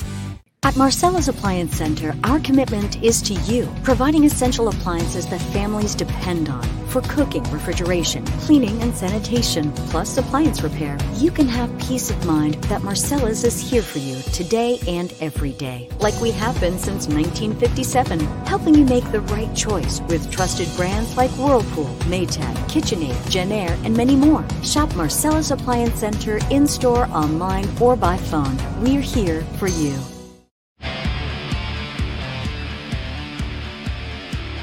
[0.64, 6.50] At Marcella's Appliance Center, our commitment is to you, providing essential appliances that families depend
[6.50, 6.62] on.
[6.90, 12.64] For cooking, refrigeration, cleaning, and sanitation, plus appliance repair, you can have peace of mind
[12.66, 15.90] that Marcella's is here for you today and every day.
[16.00, 21.18] Like we have been since 1957, helping you make the right choice with trusted brands
[21.18, 24.46] like Whirlpool, Maytag, KitchenAid, Jenn-Air, and many more.
[24.62, 28.56] Shop Marcella's Appliance Center in store, online, or by phone.
[28.80, 30.00] We're here for you.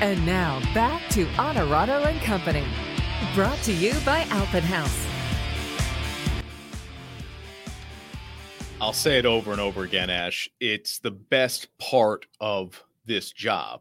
[0.00, 2.64] And now back to Onorato and Company.
[3.34, 5.06] Brought to you by Alpenhaus.
[8.80, 10.48] I'll say it over and over again, Ash.
[10.60, 13.80] It's the best part of this job,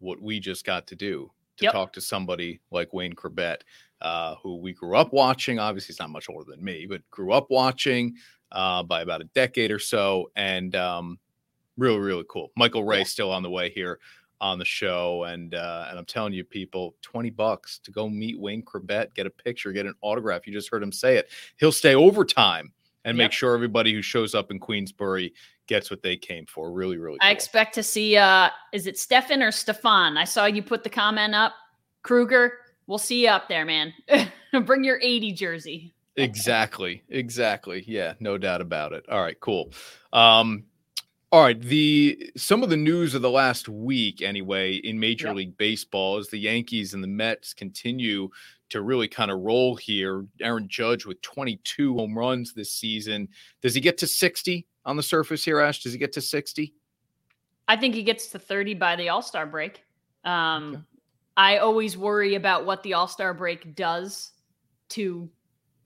[0.00, 1.72] what we just got to do to Yep.
[1.72, 3.58] talk to somebody like Wayne Chrebet,
[4.00, 5.60] uh, who we grew up watching.
[5.60, 8.16] Obviously, he's not much older than me, but grew up watching
[8.50, 10.32] uh, by about a decade or so.
[10.34, 11.20] And um,
[11.76, 12.50] really, really cool.
[12.56, 14.00] Michael Ray still on the way here
[14.42, 15.24] on the show.
[15.24, 19.24] And uh, and I'm telling you, people, 20 bucks to go meet Wayne Chrebet, get
[19.26, 20.46] a picture, get an autograph.
[20.46, 21.30] You just heard him say it.
[21.56, 22.72] He'll stay overtime
[23.04, 23.24] and Yep.
[23.24, 25.32] make sure everybody who shows up in Queensbury
[25.66, 26.70] gets what they came for.
[26.72, 27.28] Really, really cool.
[27.28, 28.16] I expect to see.
[28.16, 30.18] uh Is it Stefan or Stefan?
[30.18, 31.54] I saw you put the comment up.
[32.02, 32.52] Kruger,
[32.88, 33.94] we'll see you up there, man.
[34.66, 35.94] Bring your 80 jersey.
[36.16, 37.02] exactly.
[37.08, 37.84] Exactly.
[37.86, 39.08] Yeah, no doubt about it.
[39.08, 39.72] All right, cool.
[40.12, 40.64] Um
[41.32, 45.36] all right, the some of the news of the last week anyway in Major Yep.
[45.36, 48.28] League Baseball is the Yankees and the Mets continue
[48.68, 50.26] to really kind of roll here.
[50.42, 53.28] Aaron Judge with 22 home runs this season.
[53.62, 55.82] Does he get to 60 on the surface here, Ash?
[55.82, 56.74] Does he get to 60?
[57.66, 59.82] I think he gets to 30 by the All Star break.
[60.24, 60.82] Um, Okay.
[61.38, 64.32] I always worry about what the All Star break does
[64.90, 65.30] to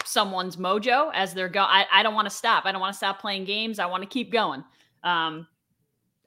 [0.04, 1.62] someone's mojo as they're go.
[1.62, 2.64] I, I don't want to stop.
[2.66, 3.78] I don't want to stop playing games.
[3.78, 4.64] I want to keep going.
[5.02, 5.46] Um,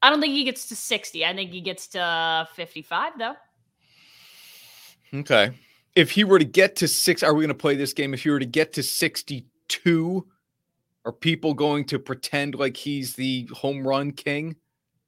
[0.01, 1.25] I don't think he gets to 60.
[1.25, 3.35] I think he gets to 55 though.
[5.13, 5.51] Okay.
[5.95, 8.13] If he were to get to six, are we going to play this game?
[8.13, 10.27] If he were to get to 62,
[11.05, 14.55] are people going to pretend like he's the home run king?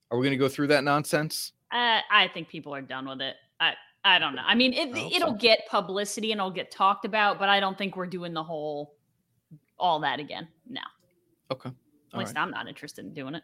[0.10, 1.54] Are we going to go through that nonsense?
[1.72, 3.36] Uh, I think people are done with it.
[3.60, 4.42] I I don't know.
[4.46, 7.78] I mean, it, I it'll get publicity and it'll get talked about, but I don't
[7.78, 8.96] think we're doing the whole
[9.78, 10.48] all that again.
[10.68, 10.82] No.
[11.52, 11.72] Okay.
[12.14, 12.42] All At least right.
[12.42, 13.44] I'm not interested in doing it.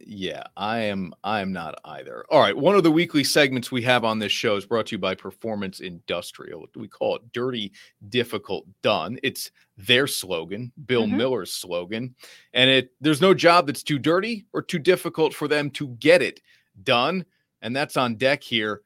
[0.00, 1.14] Yeah, I am.
[1.24, 2.24] I am not either.
[2.30, 2.56] All right.
[2.56, 5.14] One of the weekly segments we have on this show is brought to you by
[5.14, 6.66] Performance Industrial.
[6.76, 7.72] We call it "Dirty,
[8.08, 11.16] Difficult, Done." It's their slogan, Bill mm-hmm.
[11.16, 12.14] Miller's slogan,
[12.52, 12.92] and it.
[13.00, 16.40] There's no job that's too dirty or too difficult for them to get it
[16.82, 17.24] done,
[17.62, 18.82] and that's on deck here.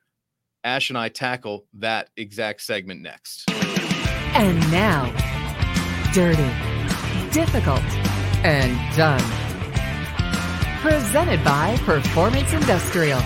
[0.64, 3.50] Ash and I tackle that exact segment next.
[3.50, 5.06] And now,
[6.12, 6.48] dirty,
[7.32, 7.82] difficult,
[8.44, 9.42] and done
[10.82, 13.20] Presented by Performance Industrial.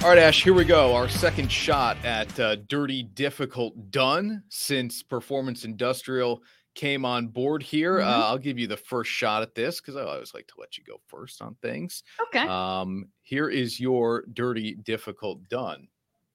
[0.00, 0.94] All right, Ash, here we go.
[0.94, 6.40] Our second shot at uh, Dirty Difficult Done since Performance Industrial
[6.76, 7.98] came on board here.
[7.98, 8.08] Mm-hmm.
[8.08, 10.78] Uh, I'll give you the first shot at this because I always like to let
[10.78, 12.04] you go first on things.
[12.28, 12.46] Okay.
[12.46, 15.88] Um, here is your Dirty Difficult Done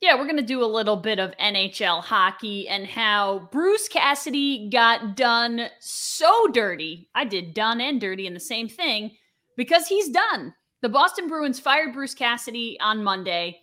[0.03, 4.67] yeah, we're going to do a little bit of NHL hockey and how Bruce Cassidy
[4.69, 7.07] got done so dirty.
[7.15, 9.11] I did done and dirty in the same thing
[9.55, 10.53] because he's done.
[10.81, 13.61] The Boston Bruins fired Bruce Cassidy on Monday,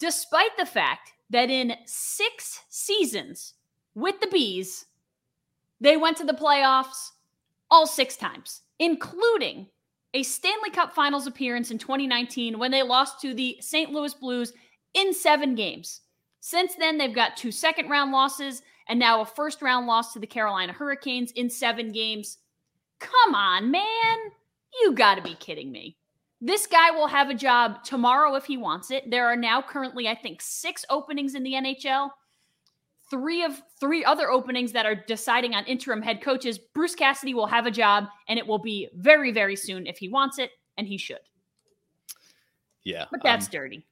[0.00, 3.54] despite the fact that in six seasons
[3.94, 4.86] with the Bees,
[5.80, 7.12] they went to the playoffs
[7.70, 9.68] all six times, including
[10.14, 13.92] a Stanley Cup Finals appearance in 2019 when they lost to the St.
[13.92, 14.52] Louis Blues
[14.96, 16.00] in seven games.
[16.40, 20.18] Since then, they've got two second round losses and now a first round loss to
[20.18, 22.38] the Carolina Hurricanes in seven games.
[22.98, 24.16] Come on, man.
[24.80, 25.96] You got to be kidding me.
[26.40, 29.10] This guy will have a job tomorrow if he wants it.
[29.10, 32.10] There are now currently, I think, six openings in the NHL.
[33.10, 36.58] Three of three other openings that are deciding on interim head coaches.
[36.58, 40.08] Bruce Cassidy will have a job, and it will be very, very soon if he
[40.08, 41.20] wants it, and he should.
[42.84, 43.06] Yeah.
[43.10, 43.86] But that's um, dirty.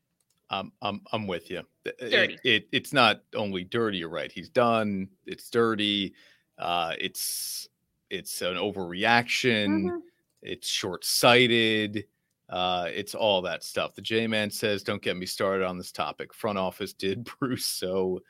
[0.50, 1.62] I'm I'm I'm with you.
[1.84, 2.34] Dirty.
[2.34, 3.98] It, it, it's not only dirty.
[3.98, 4.30] You're right.
[4.30, 5.08] He's done.
[5.26, 6.14] It's dirty.
[6.58, 7.68] Uh, it's
[8.10, 9.84] it's an overreaction.
[9.84, 9.96] Mm-hmm.
[10.42, 12.04] It's short sighted.
[12.48, 13.94] Uh, it's all that stuff.
[13.94, 17.66] The J Man says, "Don't get me started on this topic." Front office did Bruce
[17.66, 18.20] so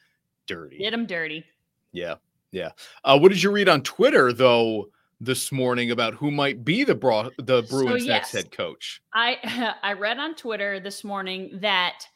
[0.47, 0.79] dirty.
[0.79, 1.45] Did him dirty.
[1.93, 2.17] Yeah,
[2.53, 2.71] yeah.
[3.05, 4.89] Uh, what did you read on Twitter though?
[5.21, 9.03] This morning about who might be the bra- the Bruins so, yes, next head coach.
[9.13, 12.07] I I read on Twitter this morning that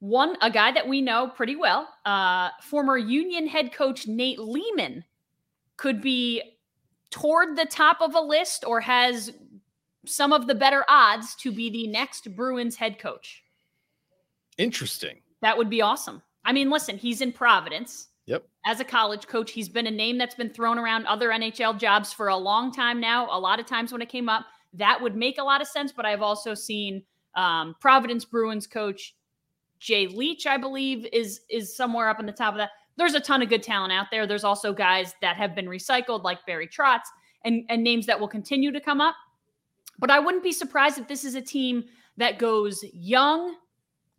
[0.00, 5.04] one a guy that we know pretty well, uh, former Union head coach Nate Leaman,
[5.76, 6.42] could be
[7.10, 9.32] toward the top of a list or has
[10.06, 13.44] some of the better odds to be the next Bruins head coach.
[14.58, 15.20] Interesting.
[15.40, 16.22] That would be awesome.
[16.44, 18.08] I mean, listen, he's in Providence.
[18.64, 22.12] As a college coach, he's been a name that's been thrown around other NHL jobs
[22.12, 23.26] for a long time now.
[23.30, 25.92] A lot of times when it came up, that would make a lot of sense.
[25.92, 27.02] But I've also seen
[27.34, 29.14] um, Providence Bruins coach
[29.82, 32.70] Jay Leach, I believe, is is somewhere up in the top of that.
[32.96, 34.26] There's a ton of good talent out there.
[34.26, 37.00] There's also guys that have been recycled, like Barry Trotz,
[37.44, 39.16] and, and names that will continue to come up.
[39.98, 41.84] But I wouldn't be surprised if this is a team
[42.16, 43.56] that goes young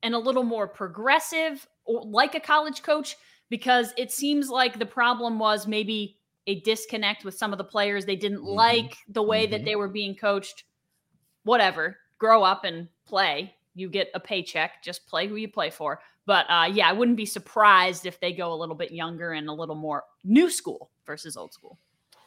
[0.01, 3.15] and a little more progressive, like a college coach,
[3.49, 8.05] because it seems like the problem was maybe a disconnect with some of the players.
[8.05, 8.55] They didn't mm-hmm.
[8.55, 9.51] like the way mm-hmm.
[9.51, 10.63] that they were being coached.
[11.43, 14.83] Whatever, grow up and play you get a paycheck.
[14.83, 15.99] Just play who you play for.
[16.25, 19.49] But uh, yeah, I wouldn't be surprised if they go a little bit younger and
[19.49, 21.77] a little more new school versus old school.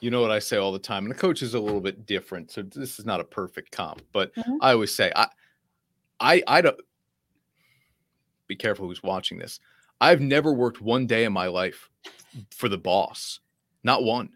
[0.01, 2.05] You know what I say all the time, and the coach is a little bit
[2.05, 2.51] different.
[2.51, 4.57] So this is not a perfect comp, but mm-hmm.
[4.61, 5.29] I always say I,
[6.21, 6.79] I, I don't.
[8.47, 9.59] Be careful who's watching this.
[10.01, 11.89] I've never worked one day in my life
[12.51, 13.41] for the boss,
[13.83, 14.31] not one.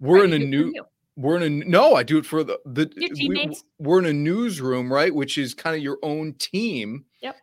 [0.00, 0.72] We're in a new
[1.16, 4.92] we're in a no i do it for the the we, we're in a newsroom
[4.92, 7.36] right which is kind of your own team yep.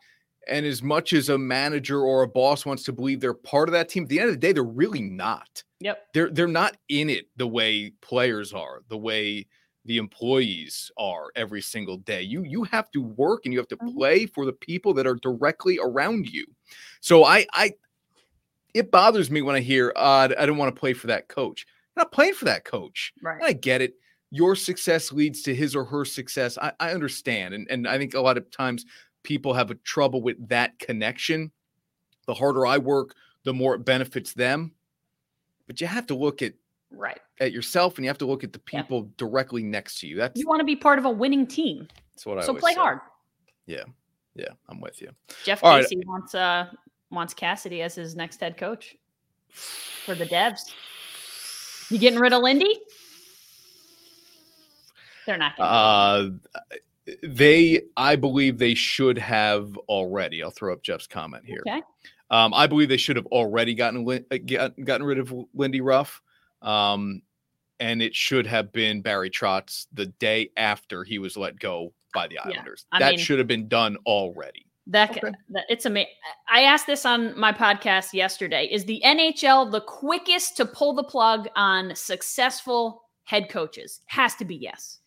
[0.47, 3.73] and as much as a manager or a boss wants to believe they're part of
[3.73, 5.63] that team at the end of the day they're really not.
[5.79, 6.07] Yep.
[6.13, 9.45] They're they're not in it the way players are the way
[9.85, 12.21] the employees are every single day.
[12.21, 13.95] You you have to work and you have to mm-hmm.
[13.95, 16.45] play for the people that are directly around you
[17.01, 17.73] so i i
[18.73, 21.65] it bothers me when i hear uh, i don't want to play for that coach
[21.95, 23.11] not playing for that coach.
[23.23, 23.41] Right.
[23.43, 23.95] I get it.
[24.29, 26.55] Your success leads to his or her success.
[26.59, 27.55] I, I understand.
[27.55, 28.85] And, and I think a lot of times
[29.23, 31.51] people have a trouble with that connection.
[32.27, 34.73] The harder I work, the more it benefits them.
[35.65, 36.53] but you have to look at
[36.91, 37.17] Right.
[37.39, 38.83] at yourself and you have to look at the Yeah.
[38.83, 40.17] people directly next to you.
[40.17, 41.87] That's, You want to be part of a winning team.
[42.13, 42.79] that's what I So play say.
[42.79, 42.99] hard.
[43.65, 43.85] Yeah,
[44.37, 45.09] yeah, I'm with you.
[45.43, 45.83] Jeff All right.
[45.83, 46.67] Casey wants uh
[47.09, 48.95] wants Cassidy as his next head coach
[49.49, 50.73] for the Devs.
[51.89, 52.79] You getting rid of Lindy?
[55.25, 55.57] They're not.
[55.57, 56.29] Gonna Uh,
[57.23, 60.43] they, I believe they should have already.
[60.43, 61.63] I'll throw up Jeff's comment here.
[61.67, 61.81] okay.
[62.29, 66.21] Um, I believe they should have already gotten uh, gotten rid of Lindy Ruff,
[66.61, 67.21] um,
[67.79, 72.27] and it should have been Barry Trotz the day after he was let go by
[72.27, 72.85] the Islanders.
[72.91, 74.65] I that mean- should have been done already.
[74.89, 75.19] That, Okay.
[75.49, 76.13] that it's amazing.
[76.47, 78.69] I asked this on my podcast yesterday.
[78.71, 83.99] Is the NHL the quickest to pull the plug on successful head coaches?
[84.05, 84.99] Has to be yes.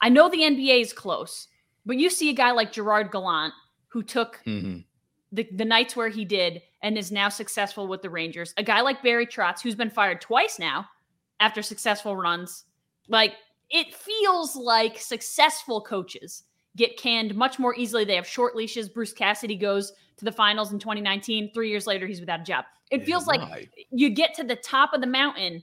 [0.00, 1.46] I know the NBA is close,
[1.86, 3.54] but you see a guy like Gerard Gallant
[3.88, 4.84] who took Mhm.
[5.30, 8.52] the, the Knights where he did and is now successful with the Rangers.
[8.56, 10.88] A guy like Barry Trotz, who's been fired twice now
[11.38, 12.64] after successful runs.
[13.06, 13.34] Like
[13.70, 16.44] it feels like successful coaches
[16.76, 18.04] get canned much more easily.
[18.04, 18.88] They have short leashes.
[18.88, 21.50] Bruce Cassidy goes to the finals in 2019.
[21.52, 22.64] Three years later, he's without a job.
[22.90, 23.68] It feels like Why?
[23.90, 25.62] you get to the top of the mountain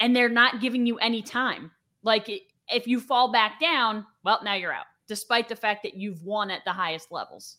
[0.00, 1.70] and they're not giving you any time.
[2.02, 2.28] Like
[2.68, 6.50] if you fall back down, well, now you're out, despite the fact that you've won
[6.50, 7.56] at the highest levels.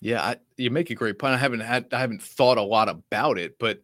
[0.00, 1.34] Yeah, I, you make a great point.
[1.34, 3.82] I haven't had, I haven't thought a lot about it, but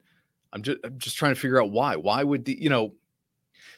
[0.52, 1.96] I'm just, I'm just trying to figure out why.
[1.96, 2.94] Why would the, you know,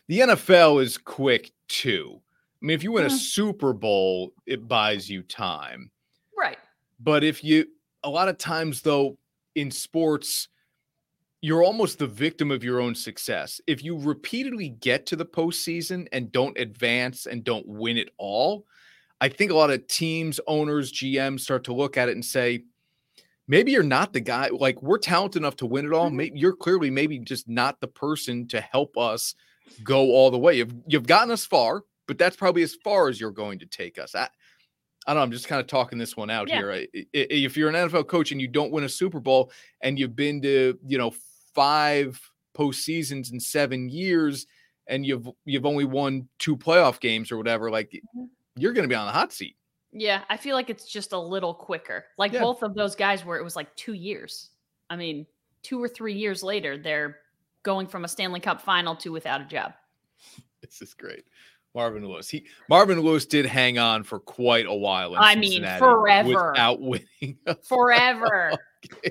[0.09, 2.20] the NFL is quick too.
[2.62, 3.18] I mean, if you win a Mhm.
[3.18, 5.90] Super Bowl, it buys you time.
[6.37, 6.59] Right.
[7.01, 7.66] But if you,
[8.03, 9.18] a lot of times though,
[9.55, 10.49] in sports,
[11.42, 13.61] you're almost the victim of your own success.
[13.66, 18.66] If you repeatedly get to the postseason and don't advance and don't win it all,
[19.20, 22.64] I think a lot of teams, owners, GMs start to look at it and say,
[23.47, 24.49] maybe you're not the guy.
[24.49, 26.11] Like we're talented enough to win it all.
[26.11, 26.14] Mhm.
[26.14, 29.35] Maybe you're clearly maybe just not the person to help us
[29.83, 30.55] go all the way.
[30.59, 33.98] You've you've gotten us far, but that's probably as far as you're going to take
[33.98, 34.14] us.
[34.14, 34.29] I,
[35.07, 35.22] I don't know.
[35.22, 36.57] I'm just kind of talking this one out Yeah.
[36.59, 36.72] here.
[36.72, 39.50] I- i- If you're an NFL coach and you don't win a Super Bowl
[39.83, 41.12] and you've been to, you know,
[41.55, 42.20] five
[42.57, 44.46] postseasons in seven years
[44.87, 48.29] and you've you've only won two playoff games or whatever, like Mhm.
[48.57, 49.57] you're going to be on the hot seat.
[49.92, 52.07] Yeah, I feel like it's just a little quicker.
[52.18, 52.40] Like Yeah.
[52.40, 54.50] both of those guys where it was like two years.
[54.90, 55.27] I mean,
[55.62, 57.20] two or three years later, they're
[57.64, 59.72] going from a Stanley Cup final to without a job.
[60.62, 61.24] This is great.
[61.74, 62.29] Marvin Lewis.
[62.29, 65.12] He Marvin Lewis did hang on for quite a while.
[65.14, 66.50] In I mean, forever.
[66.53, 67.37] without winning.
[67.64, 68.53] Forever.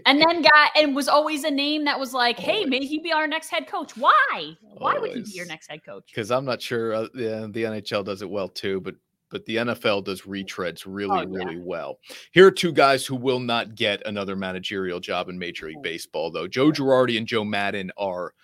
[0.05, 3.11] and then got and was always a name that was like, hey, may he be
[3.11, 3.97] our next head coach?
[3.97, 4.53] Why?
[4.61, 6.05] Why would he be your next head coach?
[6.07, 8.95] because I'm not sure uh, the, the NHL does it well too, but
[9.29, 11.43] but the NFL does retreads really, Oh, yeah.
[11.43, 11.97] really well.
[12.31, 16.29] Here are two guys who will not get another managerial job in Major League Baseball,
[16.29, 16.47] though.
[16.47, 18.35] Joe Girardi and Joe Maddon are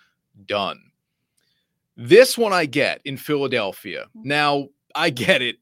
[0.46, 0.80] done.
[1.96, 4.06] This one I get in Philadelphia.
[4.16, 4.28] Mm-hmm.
[4.28, 5.56] Now I get it.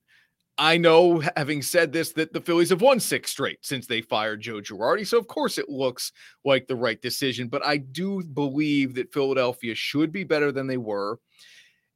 [0.61, 4.41] I know, having said this, that the Phillies have won six straight since they fired
[4.41, 5.07] Joe Girardi.
[5.07, 6.11] So, of course, it looks
[6.45, 7.47] like the right decision.
[7.47, 11.21] But I do believe that Philadelphia should be better than they were.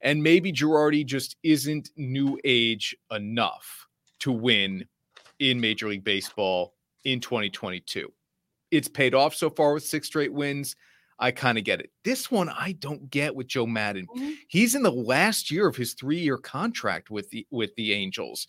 [0.01, 3.89] And maybe Girardi just isn't new age enough
[4.21, 4.87] to win
[5.41, 8.13] in Major League Baseball in 2022.
[8.71, 10.77] It's paid off so far with six straight wins.
[11.19, 11.91] I kind of get it.
[12.05, 14.07] This one I don't get with Joe Maddon.
[14.17, 14.37] Mhm.
[14.49, 18.47] He's in the last year of his three-year contract with the with the Angels.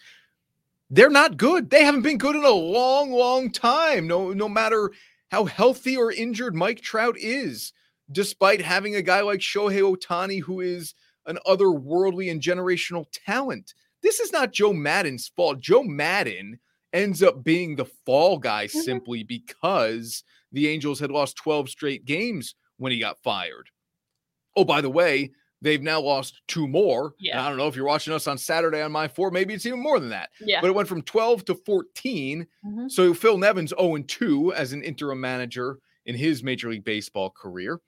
[0.89, 1.69] They're not good.
[1.69, 4.07] They haven't been good in a long, long time.
[4.07, 4.91] No, no matter
[5.31, 7.73] how healthy or injured Mike Trout is,
[8.11, 10.93] despite having a guy like Shohei Ohtani, who is
[11.25, 13.73] an otherworldly and generational talent.
[14.01, 15.61] This is not Joe Maddon's fault.
[15.61, 16.59] Joe Maddon
[16.91, 18.83] ends up being the fall guy Mhm.
[18.83, 20.23] simply because
[20.53, 23.69] the Angels had lost 12 straight games when he got fired.
[24.55, 27.07] Oh, by the way, they've now lost two more.
[27.07, 27.45] And Yeah.
[27.45, 29.79] I don't know if you're watching us on Saturday on my four, maybe it's even
[29.79, 30.29] more than that.
[30.41, 30.61] Yeah.
[30.61, 32.45] But it went from 12 to 14.
[32.65, 32.91] Mhm.
[32.91, 37.79] So Phil Nevin's 0 2 as an interim manager in his Major League Baseball career.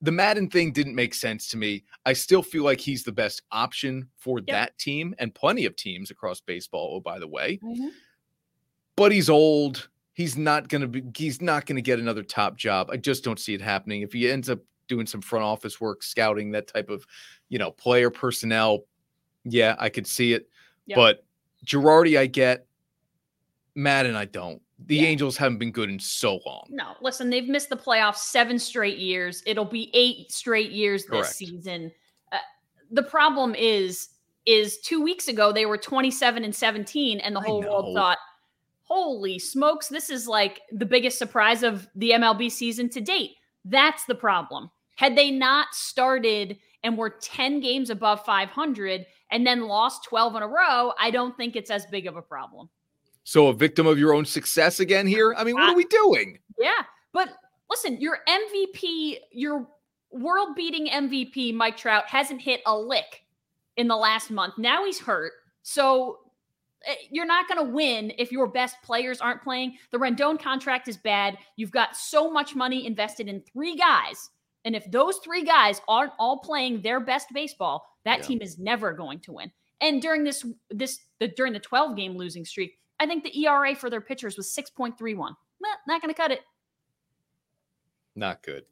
[0.00, 1.84] The Maddon thing didn't make sense to me.
[2.04, 6.10] I still feel like he's the best option for that team and plenty of teams
[6.10, 7.58] across baseball, oh, by the way.
[7.62, 7.92] Mhm.
[8.96, 9.88] But he's old.
[10.14, 12.90] He's not going to be, he's not going to get another top job.
[12.90, 14.02] I just don't see it happening.
[14.02, 14.58] If he ends up
[14.88, 17.06] doing some front office work, scouting that type of,
[17.48, 18.80] you know, player personnel,
[19.44, 20.48] yeah, I could see it.
[20.86, 20.96] Yeah.
[20.96, 21.24] But
[21.64, 22.66] Girardi, I get.
[23.74, 24.60] Maddon, I don't.
[24.86, 25.04] The Yeah.
[25.08, 26.66] Angels haven't been good in so long.
[26.68, 29.42] No, listen, they've missed the playoffs seven straight years.
[29.46, 31.34] It'll be eight straight years this Correct.
[31.34, 31.92] season.
[32.32, 32.38] Uh,
[32.90, 34.10] the problem is,
[34.44, 38.18] is two weeks ago they were 27 and 17, and the whole world thought,
[38.92, 44.04] "Holy smokes, this is like the biggest surprise of the MLB season to date." That's
[44.04, 44.70] the problem.
[44.96, 50.42] Had they not started and were 10 games above 500 and then lost 12 in
[50.42, 52.68] a row, I don't think it's as big of a problem.
[53.24, 55.34] So a victim of your own success again here?
[55.38, 56.38] I mean, what are we doing?
[56.58, 56.82] Yeah.
[57.12, 57.30] But
[57.70, 59.66] listen, your MVP, your
[60.10, 63.24] world beating MVP, Mike Trout, hasn't hit a lick
[63.76, 64.58] in the last month.
[64.58, 65.32] Now he's hurt.
[65.62, 66.18] So
[66.86, 69.76] Eh, you're not going to win if your best players aren't playing.
[69.90, 71.36] The Rendon contract is bad.
[71.56, 74.30] You've got so much money invested in three guys.
[74.64, 78.26] And if those three guys aren't all playing their best baseball, that yeah.
[78.26, 79.50] team is never going to win.
[79.80, 83.74] And during this this the during the 12 game losing streak, I think the ERA
[83.74, 85.16] for their pitchers was 6.31.
[85.16, 85.36] Well,
[85.88, 86.40] not going to cut it.
[88.14, 88.64] Not good.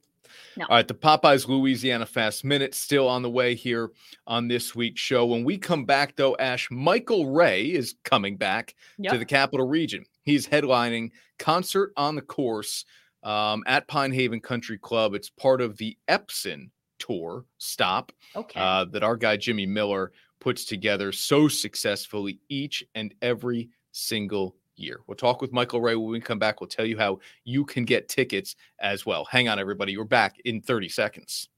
[0.57, 0.67] No.
[0.69, 3.91] All right, the Popeyes Louisiana Fast Minute still on the way here
[4.27, 5.27] on this week's show.
[5.27, 9.13] When we come back, though, Ash, Michael Ray is coming back yep.
[9.13, 10.05] to the capital region.
[10.25, 12.85] He's headlining Concert on the Course
[13.23, 15.15] um, at Pine Haven Country Club.
[15.15, 18.61] It's part of the Epson tour stop okay.
[18.61, 25.01] uh, that our guy Jimmy Miller puts together so successfully each and every single year.
[25.07, 26.61] We'll talk with Michael Ray when we come back.
[26.61, 29.25] We'll tell you how you can get tickets as well.
[29.27, 29.97] Hang on, everybody.
[29.97, 31.49] We're back in 30 seconds.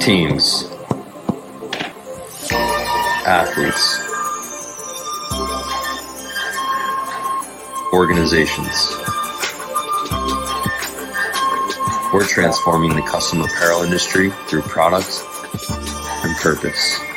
[0.00, 0.64] Teams,
[3.26, 3.98] athletes,
[7.92, 8.90] organizations.
[12.12, 15.22] We're transforming the custom apparel industry through products
[16.24, 17.07] and purpose.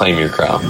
[0.00, 0.62] Claim your crown.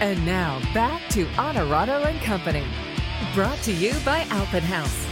[0.00, 2.64] And now back to Onorato and Company,
[3.34, 5.06] brought to you by Alpenhaus.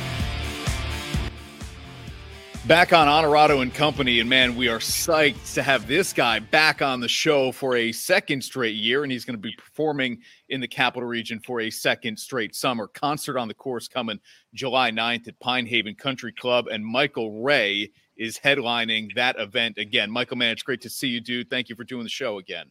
[2.67, 6.81] Back on Onorato and Company, and man, we are psyched to have this guy back
[6.81, 10.63] on the show for a second straight year, and he's going to be performing in
[10.63, 12.87] the capital region for a second straight summer.
[12.87, 14.19] Concert on the course coming
[14.55, 20.11] July 9th at Pine Haven Country Club, and Michael Ray is headlining that event again.
[20.11, 21.51] Michael, man, it's great to see you, dude.
[21.51, 22.67] Thank you for doing the show again.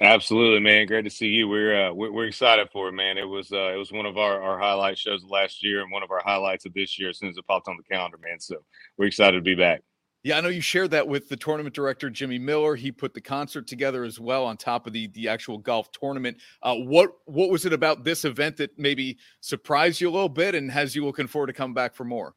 [0.00, 0.86] Absolutely, man.
[0.86, 1.48] Great to see you.
[1.48, 3.18] We're uh, we're, excited for it, man.
[3.18, 6.02] It was uh, it was one of our, our highlight shows last year and one
[6.02, 8.40] of our highlights of this year as soon as it popped on the calendar, man.
[8.40, 8.56] So
[8.96, 9.82] we're excited to be back.
[10.24, 12.74] Yeah, I know you shared that with the tournament director Jimmy Miller.
[12.74, 16.38] He put the concert together as well on top of the the actual golf tournament.
[16.62, 20.54] Uh, what what was it about this event that maybe surprised you a little bit
[20.54, 22.34] and has you looking forward to come back for more?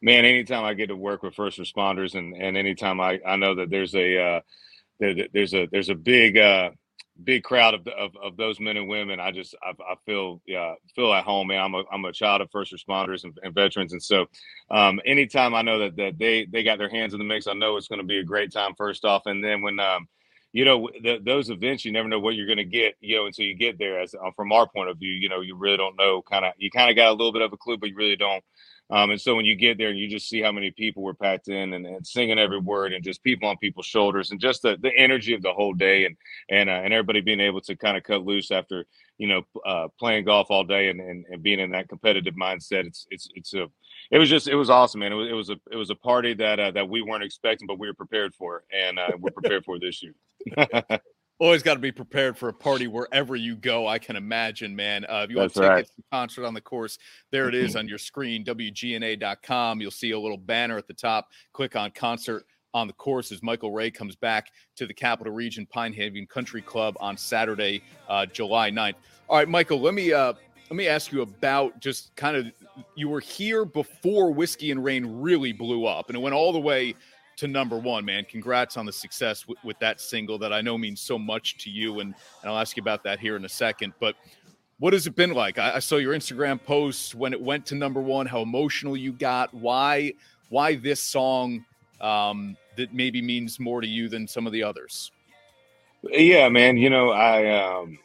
[0.00, 3.54] Man, anytime I get to work with first responders and and anytime I I know
[3.56, 4.40] that there's a uh,
[5.00, 6.70] there, there's a there's a big uh,
[7.24, 9.18] big crowd of, of, of those men and women.
[9.18, 11.60] I just I, I feel yeah feel at home, man.
[11.60, 14.26] I'm a I'm a child of first responders and, and veterans, and so
[14.70, 17.54] um, anytime I know that that they they got their hands in the mix, I
[17.54, 18.74] know it's going to be a great time.
[18.76, 20.08] First off, and then when um,
[20.58, 23.26] you know the, those events, you never know what you're going to get, you know,
[23.26, 24.00] until you get there.
[24.00, 26.20] As uh, from our point of view, you know, you really don't know.
[26.20, 28.16] Kind of you kind of got a little bit of a clue, but you really
[28.16, 28.42] don't.
[28.90, 31.14] Um, and so when you get there and you just see how many people were
[31.14, 34.62] packed in and, and singing every word and just people on people's shoulders and just
[34.62, 36.16] the, the energy of the whole day and
[36.50, 38.84] and uh, and everybody being able to kind of cut loose after
[39.16, 42.84] you know uh, playing golf all day and, and, and being in that competitive mindset
[42.84, 43.68] it's it's it's a
[44.10, 45.94] it was just it was awesome man it was, it was a it was a
[45.94, 49.30] party that uh, that we weren't expecting but we were prepared for and uh, we're
[49.30, 50.14] prepared for this year
[51.40, 53.86] always got to be prepared for a party wherever you go.
[53.86, 55.04] I can imagine, man.
[55.08, 55.86] Uh, if you want to take right.
[55.86, 56.98] to concert on the course,
[57.30, 59.80] there it is on your screen, WGNA.com.
[59.80, 61.28] You'll see a little banner at the top.
[61.52, 62.44] Click on concert
[62.74, 66.60] on the course as Michael Ray comes back to the Capital Region Pine Haven Country
[66.60, 68.94] Club on Saturday, uh, July 9th.
[69.28, 70.32] All right, Michael, let me uh,
[70.70, 72.46] let me ask you about just kind of
[72.94, 76.58] you were here before Whiskey and Rain really blew up, and it went all the
[76.58, 76.94] way
[77.38, 78.24] to number one, man.
[78.24, 81.70] Congrats on the success w- with that single that I know means so much to
[81.70, 82.00] you.
[82.00, 82.12] And,
[82.42, 83.92] and I'll ask you about that here in a second.
[84.00, 84.16] But
[84.80, 85.56] what has it been like?
[85.56, 89.12] I, I saw your Instagram posts when it went to number one, how emotional you
[89.12, 89.54] got.
[89.54, 90.14] Why,
[90.48, 91.64] why this song
[92.00, 95.12] um, that maybe means more to you than some of the others?
[96.02, 96.76] Yeah, man.
[96.76, 98.00] You know, I, um,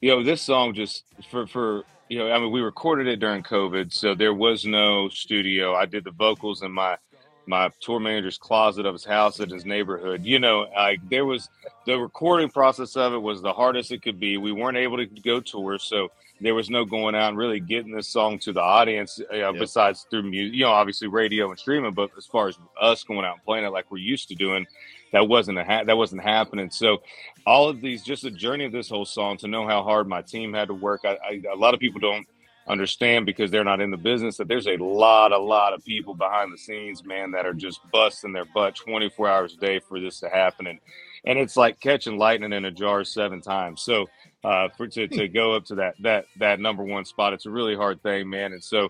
[0.00, 1.82] you know, this song just for, for,
[2.12, 5.74] you know, I mean, we recorded it during COVID, so there was no studio.
[5.74, 6.98] I did the vocals in my
[7.46, 10.22] my tour manager's closet of his house in his neighborhood.
[10.22, 11.48] You know, like there was
[11.86, 14.36] the recording process of it was the hardest it could be.
[14.36, 17.92] We weren't able to go tour, so there was no going out and really getting
[17.92, 19.54] this song to the audience uh, yep.
[19.58, 21.94] besides through music, you know, obviously radio and streaming.
[21.94, 24.66] But as far as us going out and playing it like we're used to doing,
[25.12, 26.70] that wasn't a ha- that wasn't happening.
[26.70, 27.02] So
[27.46, 30.22] all of these, just the journey of this whole song, to know how hard my
[30.22, 31.02] team had to work.
[31.04, 32.26] I, I, a lot of people don't
[32.68, 36.14] understand because they're not in the business that there's a lot, a lot of people
[36.14, 40.00] behind the scenes, man, that are just busting their butt 24 hours a day for
[40.00, 40.66] this to happen.
[40.66, 40.78] And
[41.24, 43.82] and it's like catching lightning in a jar seven times.
[43.82, 44.08] So
[44.42, 47.50] uh, for to, to go up to that that that number one spot, it's a
[47.50, 48.52] really hard thing, man.
[48.52, 48.88] And so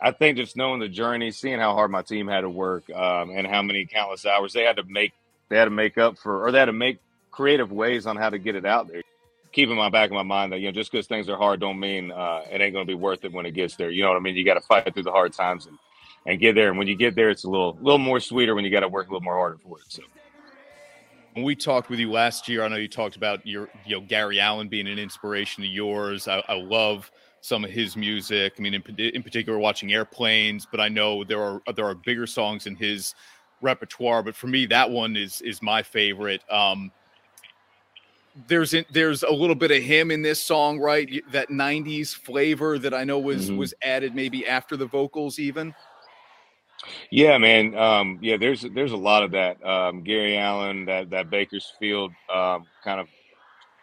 [0.00, 3.30] I think just knowing the journey, seeing how hard my team had to work, um,
[3.30, 5.12] and how many countless hours they had to make,
[5.48, 6.98] they had to make up for, or they had to make
[7.30, 9.02] creative ways on how to get it out there
[9.56, 11.58] keep in my back of my mind that you know just because things are hard
[11.60, 13.90] don't mean uh, it ain't going to be worth it when it gets there.
[13.90, 14.36] You know what I mean?
[14.36, 15.78] You got to fight through the hard times and
[16.26, 16.68] and get there.
[16.68, 18.88] And when you get there, it's a little little more sweeter when you got to
[18.88, 19.84] work a little more harder for it.
[19.88, 20.02] So.
[21.32, 24.06] When we talked with you last year, I know you talked about your, you know,
[24.06, 26.28] Gary Allan being an inspiration to yours.
[26.28, 27.10] I, I love
[27.42, 28.54] some of his music.
[28.58, 30.66] I mean, in, in particular, watching airplanes.
[30.70, 33.14] But I know there are there are bigger songs in his
[33.66, 34.22] repertoire.
[34.22, 36.42] But for me, that one is is my favorite.
[36.50, 36.90] Um,
[38.48, 41.22] there's there's a little bit of him in this song, right?
[41.32, 43.58] That '90s flavor that I know was mm-hmm.
[43.58, 45.74] was added maybe after the vocals, even.
[47.10, 47.76] Yeah, man.
[47.76, 49.64] Um, yeah, there's there's a lot of that.
[49.64, 53.08] Um, Gary Allan, that that Bakersfield um, kind of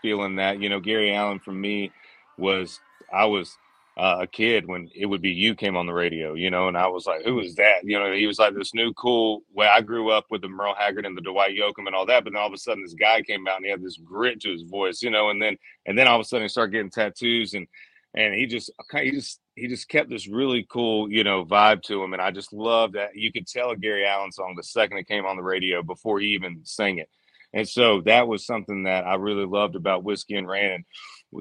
[0.02, 0.62] feeling that.
[0.62, 1.92] You know, Gary Allan for me
[2.38, 2.80] was
[3.12, 3.58] I was
[3.96, 6.78] uh, a kid when it would be you came on the radio, you know, and
[6.78, 7.84] I was like, who is that?
[7.84, 9.68] You know, he was like this new cool way.
[9.68, 12.34] I grew up with the Merle Haggard and the Dwight Yoakam and all that, but
[12.34, 14.52] then all of a sudden this guy came out and he had this grit to
[14.52, 16.89] his voice, you know, and then and then all of a sudden he started getting
[16.89, 17.68] tattoos and
[18.16, 22.04] and he just he just he just kept this really cool, you know, vibe to
[22.04, 24.98] him, and I just love that you could tell a Gary Allan song the second
[24.98, 27.10] it came on the radio before he even sang it.
[27.54, 30.72] And so that was something that I really loved about Whiskey and Rain.
[30.72, 30.86] And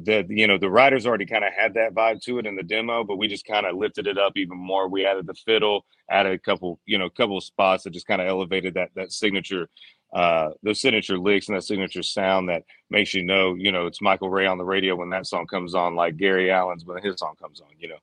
[0.04, 2.62] that you know the writers already kind of had that vibe to it in the
[2.62, 4.88] demo, but we just kind of lifted it up even more.
[4.88, 8.20] We added the fiddle, added a couple, you know, a couple spots that just kind
[8.20, 9.68] of elevated that that signature,
[10.14, 14.00] uh, those signature licks and that signature sound that makes you know, you know, it's
[14.00, 17.16] Michael Ray on the radio when that song comes on, like Gary Allan's when his
[17.18, 17.98] song comes on, you know.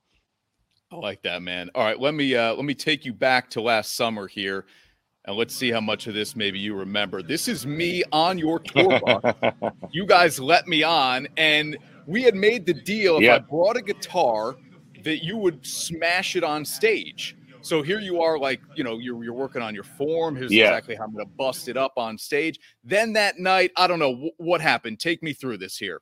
[0.92, 1.70] I like that, man.
[1.76, 4.66] All right, let me uh let me take you back to last summer here.
[5.30, 7.22] And let's see how much of this maybe you remember.
[7.22, 9.36] This is me on your tour bus.
[9.92, 11.78] you guys let me on, and
[12.08, 13.44] we had made the deal if yep.
[13.44, 14.56] I brought a guitar
[15.04, 17.38] that you would smash it on stage.
[17.62, 20.36] So here you are, like you know, you're you're working on your form.
[20.36, 20.70] Here's yeah.
[20.70, 22.60] exactly how I'm going to bust it up on stage.
[22.84, 25.00] Then that night, I don't know w- what happened.
[25.00, 26.02] Take me through this here.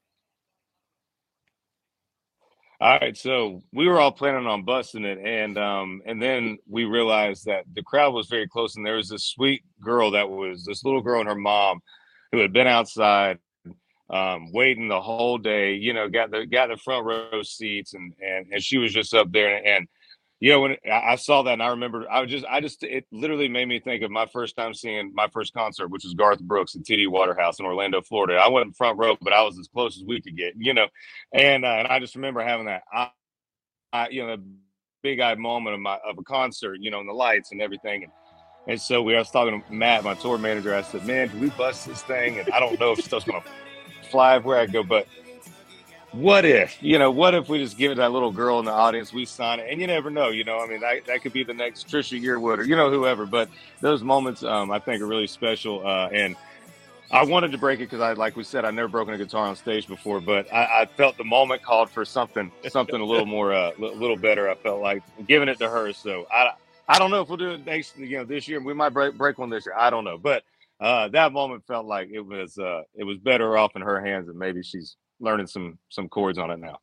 [2.80, 6.86] All right, so we were all planning on busting it, and um, and then we
[6.86, 10.64] realized that the crowd was very close, and there was this sweet girl that was
[10.64, 11.82] this little girl and her mom
[12.32, 13.40] who had been outside
[14.12, 15.74] um, waiting the whole day.
[15.74, 19.16] You know, got the got the front row seats, and and and she was just
[19.16, 19.88] up there, and, and
[20.42, 23.48] know, when I saw that and I remember, I was just, I just, it literally
[23.48, 26.76] made me think of my first time seeing my first concert, which was Garth Brooks
[26.76, 28.36] at TD Waterhouse in Orlando, Florida.
[28.36, 30.88] I wasn't front row, but I was as close as we could get, you know,
[31.34, 33.10] and uh, and I just remember having that, I,
[33.92, 34.38] I you know,
[35.02, 38.04] big eyed moment of my of a concert, you know, and the lights and everything,
[38.04, 38.12] and
[38.68, 40.76] and so we I was talking to Matt, my tour manager.
[40.76, 43.44] I said, "Man, can we bust this thing?" And I don't know if stuff's gonna
[44.12, 45.08] fly everywhere I go, but
[46.14, 48.72] what if you know what if we just give it that little girl in the
[48.72, 51.34] audience we sign it and you never know you know i mean that, that could
[51.34, 53.50] be the next trisha yearwood or you know whoever but
[53.82, 56.36] those moments um, i think are really special uh, and
[57.12, 59.48] i wanted to break it because i like we said i've never broken a guitar
[59.48, 63.26] on stage before but i, I felt the moment called for something something a little
[63.26, 66.52] more a uh, little better i felt like giving it to her so i
[66.88, 69.18] i don't know if we'll do it next you know this year we might break,
[69.18, 70.44] break one this year i don't know but
[70.80, 74.30] uh, that moment felt like it was uh, it was better off in her hands
[74.30, 76.80] and maybe she's learning some some chords on it now.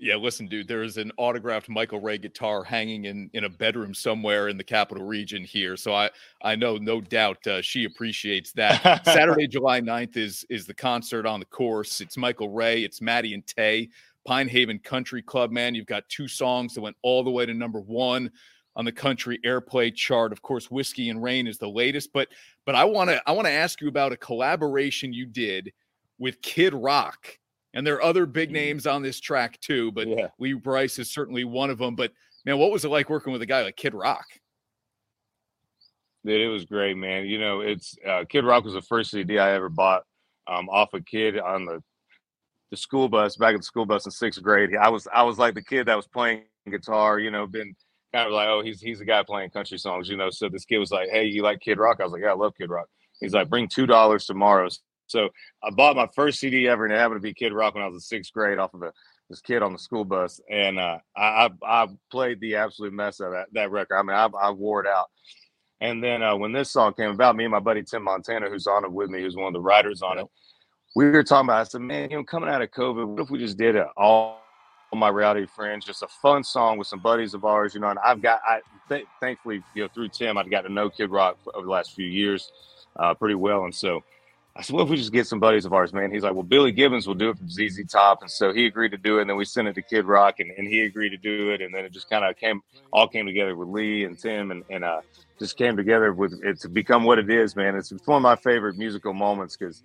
[0.00, 3.92] Yeah, listen, dude, there is an autographed Michael Ray guitar hanging in in a bedroom
[3.92, 5.76] somewhere in the capital region here.
[5.76, 6.10] So I
[6.42, 9.04] I know no doubt uh, she appreciates that.
[9.04, 12.00] Saturday, July 9th is is the concert on the course.
[12.00, 13.88] It's Michael Ray, it's Maddie and Tay,
[14.24, 15.74] Pine Haven Country Club, man.
[15.74, 18.30] You've got two songs that went all the way to number 1
[18.76, 20.30] on the country airplay chart.
[20.30, 22.28] Of course, Whiskey and Rain is the latest, but
[22.64, 25.72] but I want to I want to ask you about a collaboration you did
[26.18, 27.38] with Kid Rock.
[27.74, 28.54] And there are other big mm.
[28.54, 30.28] names on this track too, but yeah.
[30.38, 31.94] Lee Brice is certainly one of them.
[31.94, 32.12] But
[32.44, 34.26] man, what was it like working with a guy like Kid Rock?
[36.24, 37.26] Dude, it was great, man.
[37.26, 40.02] You know, it's uh, Kid Rock was the first CD I ever bought
[40.46, 41.82] um, off a kid on the
[42.70, 44.76] the school bus back at the school bus in sixth grade.
[44.76, 47.74] I was I was like the kid that was playing guitar, you know, been
[48.12, 50.30] kind of like, oh, he's he's a guy playing country songs, you know.
[50.30, 51.98] So this kid was like, hey, you like Kid Rock?
[52.00, 52.88] I was like, yeah, I love Kid Rock.
[53.20, 54.68] He's like, bring two dollars tomorrow.
[55.08, 55.30] So
[55.62, 57.86] I bought my first CD ever, and it happened to be Kid Rock when I
[57.86, 58.92] was in sixth grade off of a,
[59.28, 63.20] this kid on the school bus, and uh, I, I, I played the absolute mess
[63.20, 63.96] of that that record.
[63.96, 65.10] I mean, I, I wore it out.
[65.80, 68.66] And then uh, when this song came about, me and my buddy Tim Montana, who's
[68.66, 70.26] on it with me, who's one of the writers on it,
[70.96, 71.60] we were talking about.
[71.60, 73.86] I said, man, you know, coming out of COVID, what if we just did it
[73.96, 74.40] all
[74.96, 77.90] my reality friends, just a fun song with some buddies of ours, you know.
[77.90, 81.10] And I've got, I th- thankfully, you know, through Tim, I've got to know Kid
[81.10, 82.50] Rock over the last few years
[82.96, 84.02] uh, pretty well, and so
[84.58, 86.42] I said, "What if we just get some buddies of ours, man?" He's like, "Well,
[86.42, 89.22] Billy Gibbons will do it from ZZ Top," and so he agreed to do it.
[89.22, 91.62] And then we sent it to Kid Rock, and, and he agreed to do it,
[91.62, 92.60] and then it just kind of came,
[92.92, 95.00] all came together with Lee and Tim, and and uh,
[95.38, 97.76] just came together with it to become what it is, man.
[97.76, 99.84] It's one of my favorite musical moments because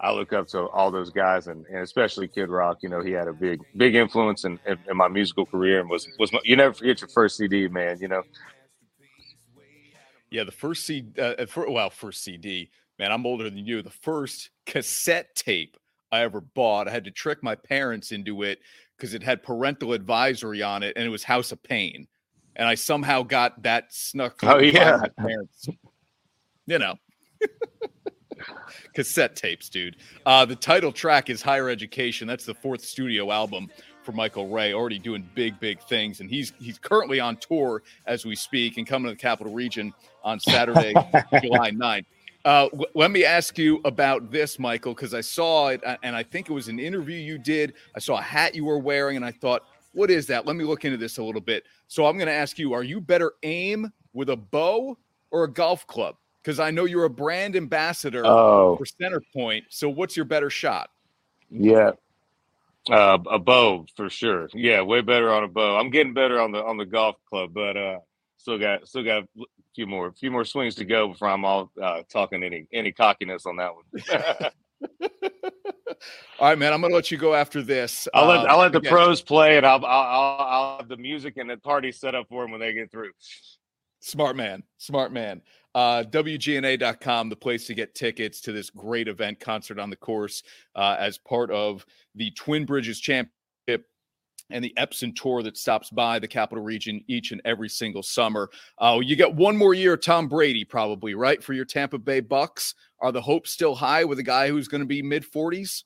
[0.00, 2.78] I look up to all those guys, and, and especially Kid Rock.
[2.82, 5.90] You know, he had a big, big influence in, in, in my musical career, and
[5.90, 7.98] was was my, you never forget your first CD, man.
[8.00, 8.22] You know.
[10.30, 13.12] Yeah, the first CD, uh, for, well, first CD, man.
[13.12, 13.82] I'm older than you.
[13.82, 15.76] The first cassette tape
[16.12, 18.60] I ever bought, I had to trick my parents into it
[18.96, 22.06] because it had parental advisory on it, and it was House of Pain,
[22.54, 24.40] and I somehow got that snuck.
[24.42, 25.68] Oh yeah, parents.
[26.66, 26.94] You know.
[28.94, 29.96] cassette tapes, dude.
[30.24, 32.26] Uh, the title track is Higher Education.
[32.26, 33.70] That's the fourth studio album
[34.02, 36.20] for Michael Ray, already doing big, big things.
[36.20, 39.92] And he's he's currently on tour as we speak and coming to the capital region
[40.24, 40.92] on Saturday,
[41.42, 42.06] July 9th.
[42.46, 46.22] Uh, w- let me ask you about this, Michael, because I saw it and I
[46.22, 47.74] think it was an interview you did.
[47.94, 50.46] I saw a hat you were wearing and I thought, what is that?
[50.46, 51.64] Let me look into this a little bit.
[51.88, 54.96] So I'm going to ask you, are you better aim with a bow
[55.30, 56.16] or a golf club?
[56.46, 58.76] because I know you're a brand ambassador oh.
[58.76, 59.64] for Centerpoint.
[59.68, 60.90] So what's your better shot?
[61.50, 61.90] Yeah,
[62.88, 64.48] uh, a bow for sure.
[64.54, 65.76] Yeah, way better on a bow.
[65.76, 67.98] I'm getting better on the on the golf club, but uh,
[68.36, 69.24] still got still got
[69.76, 73.44] few more few more swings to go before I'm all uh, talking any any cockiness
[73.44, 74.50] on that one.
[76.40, 76.72] all right, man.
[76.72, 78.08] I'm gonna let you go after this.
[78.14, 78.90] I'll let I'll let the again.
[78.90, 82.42] pros play, and I'll, I'll I'll have the music and the party set up for
[82.42, 83.10] them when they get through.
[84.00, 85.42] Smart man, smart man.
[85.74, 90.42] Uh, WGNA.com, the place to get tickets to this great event, concert on the course,
[90.74, 93.35] uh, as part of the Twin Bridges Championship
[94.50, 98.50] and the Epson Tour that stops by the capital region each and every single summer.
[98.78, 101.42] Uh, you get one more year, Tom Brady, probably, right?
[101.42, 102.74] For your Tampa Bay Bucks.
[103.00, 105.84] Are the hopes still high with a guy who's going to be mid 40s?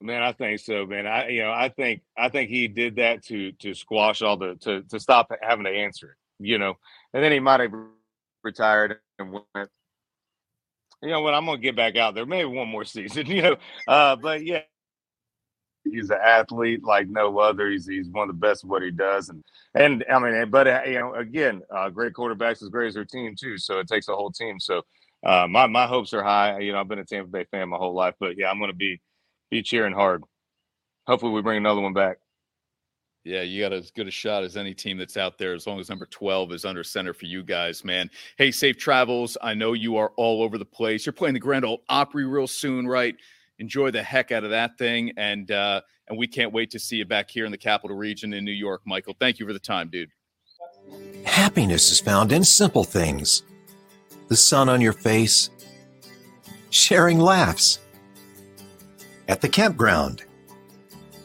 [0.00, 1.06] Man, I think so, man.
[1.06, 4.54] I you know, I think I think he did that to to squash all the
[4.60, 6.74] to to stop having to answer it you know,
[7.12, 7.72] and then he might have
[8.42, 9.70] retired and went,
[11.02, 13.56] you know what, I'm gonna get back out there, maybe one more season, you know.
[13.86, 14.62] Uh, but yeah,
[15.92, 17.70] he's an athlete like no other.
[17.70, 19.42] He's he's one of the best at what he does, and
[19.74, 23.04] and I mean, but uh, you know, again, uh, great quarterbacks as great as their
[23.04, 23.58] team too.
[23.58, 24.60] So it takes a whole team.
[24.60, 24.82] So
[25.24, 26.58] uh, my my hopes are high.
[26.60, 28.72] You know, I've been a Tampa Bay fan my whole life, but yeah, I'm gonna
[28.72, 29.00] be
[29.50, 30.22] be cheering hard.
[31.06, 32.18] Hopefully, we bring another one back.
[33.24, 35.78] Yeah, you got as good a shot as any team that's out there as long
[35.78, 38.08] as number 12 is under center for you guys, man.
[38.38, 39.36] Hey, safe travels.
[39.42, 41.04] I know you are all over the place.
[41.04, 43.14] You're playing the Grand Ole Opry real soon, right?
[43.58, 45.12] Enjoy the heck out of that thing.
[45.16, 48.32] And uh, and we can't wait to see you back here in the capital region
[48.32, 49.14] in New York, Michael.
[49.18, 50.10] Thank you for the time, dude.
[51.24, 53.42] Happiness is found in simple things.
[54.28, 55.50] The sun on your face,
[56.70, 57.80] sharing laughs
[59.28, 60.24] at the campground,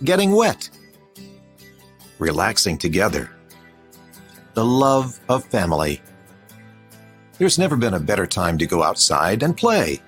[0.03, 0.69] getting wet
[2.23, 3.29] relaxing together.
[4.53, 6.01] The love of family.
[7.37, 10.01] There's never been a better time to go outside and play.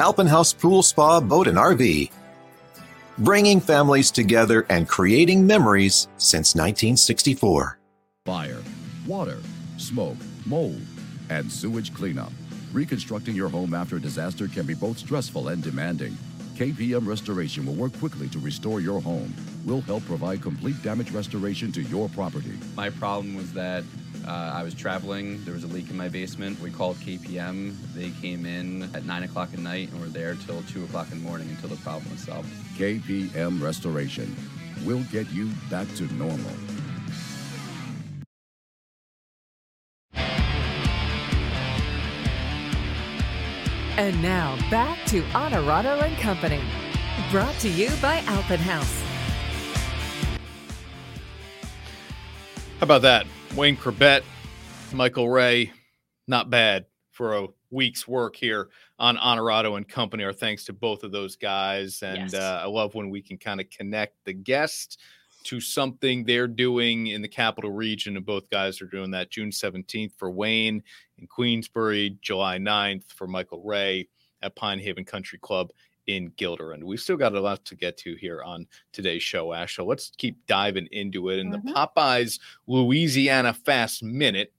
[0.00, 2.10] Alpenhaus Pool Spa Boat and RV.
[3.18, 7.78] Bringing families together and creating memories since 1964.
[8.26, 8.62] Fire,
[9.06, 9.38] water,
[9.76, 10.16] smoke,
[10.46, 10.80] mold,
[11.30, 12.32] and sewage cleanup.
[12.72, 16.16] Reconstructing your home after a disaster can be both stressful and demanding.
[16.54, 19.34] KPM Restoration will work quickly to restore your home.
[19.64, 22.52] We'll help provide complete damage restoration to your property.
[22.76, 23.82] My problem was that
[24.24, 25.44] uh, I was traveling.
[25.44, 26.60] There was a leak in my basement.
[26.60, 27.74] We called KPM.
[27.94, 31.18] They came in at 9 o'clock at night and were there till 2 o'clock in
[31.18, 32.48] the morning until the problem was solved.
[32.76, 34.36] KPM Restoration.
[34.84, 36.52] We'll get you back to normal.
[43.96, 46.60] And now back to Onorato and Company.
[47.30, 49.02] Brought to you by Alpenhaus.
[52.80, 53.28] How about that?
[53.54, 54.24] Wayne Chrebet,
[54.92, 55.70] Michael Ray,
[56.26, 58.68] not bad for a week's work here
[58.98, 60.24] on Onorato and Company.
[60.24, 62.02] Our thanks to both of those guys.
[62.02, 62.34] And yes.
[62.34, 65.00] uh, I love when we can kind of connect the guest
[65.44, 68.16] to something they're doing in the capital region.
[68.16, 70.82] And both guys are doing that June 17th for Wayne
[71.18, 74.08] in Queensbury, July 9th for Michael Ray
[74.42, 75.70] at Pine Haven Country Club
[76.06, 76.72] in Gilder.
[76.72, 79.76] And we've still got a lot to get to here on today's show, Ash.
[79.76, 81.40] So let's keep diving into it.
[81.40, 81.68] And mm-hmm.
[81.68, 84.52] the Popeyes Louisiana Fast Minute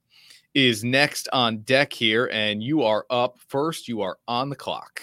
[0.53, 2.29] is next on deck here.
[2.31, 3.87] And you are up first.
[3.87, 5.01] You are on the clock.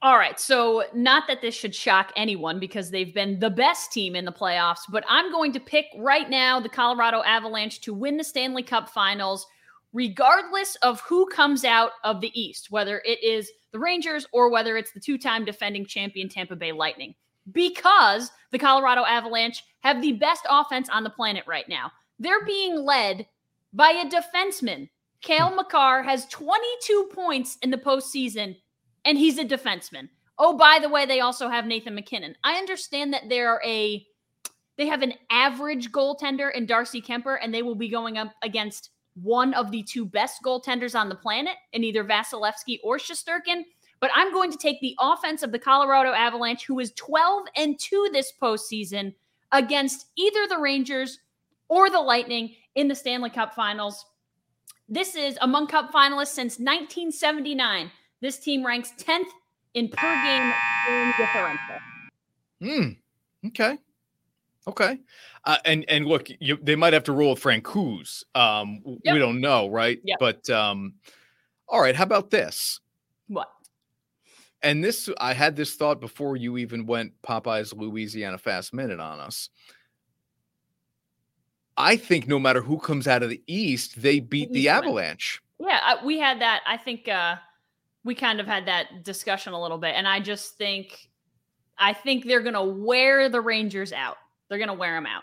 [0.00, 0.38] All right.
[0.38, 4.32] So, not that this should shock anyone because they've been the best team in the
[4.32, 8.62] playoffs, but I'm going to pick right now the Colorado Avalanche to win the Stanley
[8.62, 9.44] Cup finals,
[9.92, 14.76] regardless of who comes out of the East, whether it is the Rangers or whether
[14.76, 17.14] it's the two time defending champion Tampa Bay Lightning,
[17.52, 21.90] because the Colorado Avalanche have the best offense on the planet right now.
[22.18, 23.26] They're being led
[23.72, 24.88] by a defenseman.
[25.20, 25.56] Cale hmm.
[25.56, 28.56] Makar has 22 points in the postseason
[29.04, 30.08] and he's a defenseman.
[30.38, 32.36] Oh, by the way, they also have Nathan MacKinnon.
[32.44, 34.06] I understand that they're a
[34.76, 38.90] they have an average goaltender in Darcy Kuemper, and they will be going up against
[39.22, 43.62] one of the two best goaltenders on the planet in either Vasilevskiy or Shesterkin.
[44.00, 47.78] But I'm going to take the offense of the Colorado Avalanche, who is 12 and
[47.78, 49.14] 2 this postseason,
[49.50, 51.18] against either the Rangers
[51.68, 54.04] or the Lightning in the Stanley Cup finals.
[54.88, 57.90] This is among Cup finalists since 1979.
[58.20, 59.26] This team ranks 10th
[59.74, 60.52] in per game
[61.18, 61.78] differential.
[62.60, 63.48] Hmm.
[63.48, 63.78] Okay.
[64.68, 64.98] Okay.
[65.44, 68.22] Uh, and and look, you, they might have to roll with Francouz.
[68.34, 69.14] Um, yep.
[69.14, 69.98] we don't know, right?
[70.04, 70.18] Yep.
[70.20, 70.94] But um,
[71.66, 71.96] all right.
[71.96, 72.80] How about this?
[73.28, 73.48] What?
[74.62, 79.20] And this, I had this thought before you even went Popeyes Louisiana Fast Minute on
[79.20, 79.50] us.
[81.76, 85.40] I think no matter who comes out of the East, they beat the, the Avalanche.
[85.60, 86.62] Yeah, uh, we had that.
[86.66, 87.36] I think uh,
[88.04, 91.08] we kind of had that discussion a little bit, and I just think,
[91.78, 94.16] I think they're gonna wear the Rangers out.
[94.48, 95.22] They're gonna wear them out.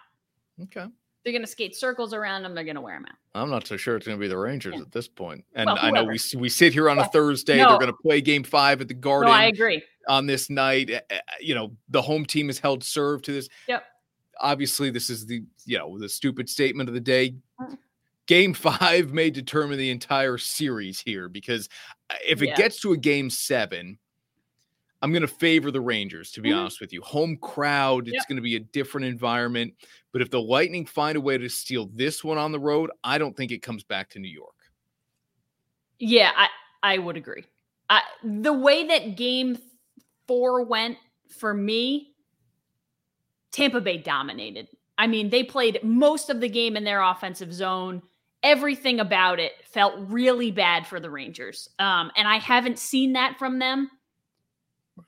[0.64, 0.86] Okay.
[1.24, 2.54] They're gonna skate circles around them.
[2.54, 3.16] They're gonna wear them out.
[3.34, 4.82] I'm not so sure it's gonna be the Rangers yeah.
[4.82, 5.44] at this point.
[5.56, 7.06] And well, I know we we sit here on yeah.
[7.06, 7.58] a Thursday.
[7.58, 7.70] No.
[7.70, 9.30] They're gonna play Game Five at the Garden.
[9.30, 9.82] No, I agree.
[10.08, 10.92] On this night,
[11.42, 13.50] you know, the home team is held serve to this.
[13.68, 13.84] Yep.
[14.40, 17.36] Obviously, this is the you know the stupid statement of the day.
[17.60, 17.78] Mm.
[18.28, 21.70] Game five may determine the entire series here because
[22.10, 22.56] uh, if it yeah.
[22.56, 23.98] gets to a game seven,
[25.02, 26.60] I'm going to favor the Rangers, to be mm-hmm.
[26.60, 27.02] honest with you.
[27.02, 28.28] Home crowd, it's yep.
[28.28, 29.74] going to be a different environment.
[30.12, 33.18] But if the Lightning find a way to steal this one on the road, I
[33.18, 34.56] don't think it comes back to New York.
[36.00, 36.48] Yeah, I,
[36.82, 37.44] I would agree.
[37.90, 39.58] I, the way that game
[40.28, 40.98] four went
[41.30, 42.14] for me,
[43.52, 44.70] Tampa Bay dominated.
[44.98, 48.02] I mean, they played most of the game in their offensive zone
[48.46, 51.68] everything about it felt really bad for the Rangers.
[51.80, 53.90] Um, and I haven't seen that from them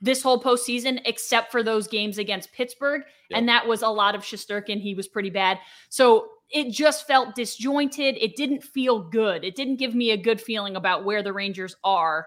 [0.00, 3.02] this whole postseason, except for those games against Pittsburgh.
[3.30, 3.38] Yep.
[3.38, 4.80] And that was a lot of Shesterkin.
[4.80, 5.58] He was pretty bad.
[5.88, 8.16] So it just felt disjointed.
[8.18, 9.44] It didn't feel good.
[9.44, 12.26] It didn't give me a good feeling about where the Rangers are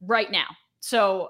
[0.00, 0.46] right now.
[0.80, 1.28] So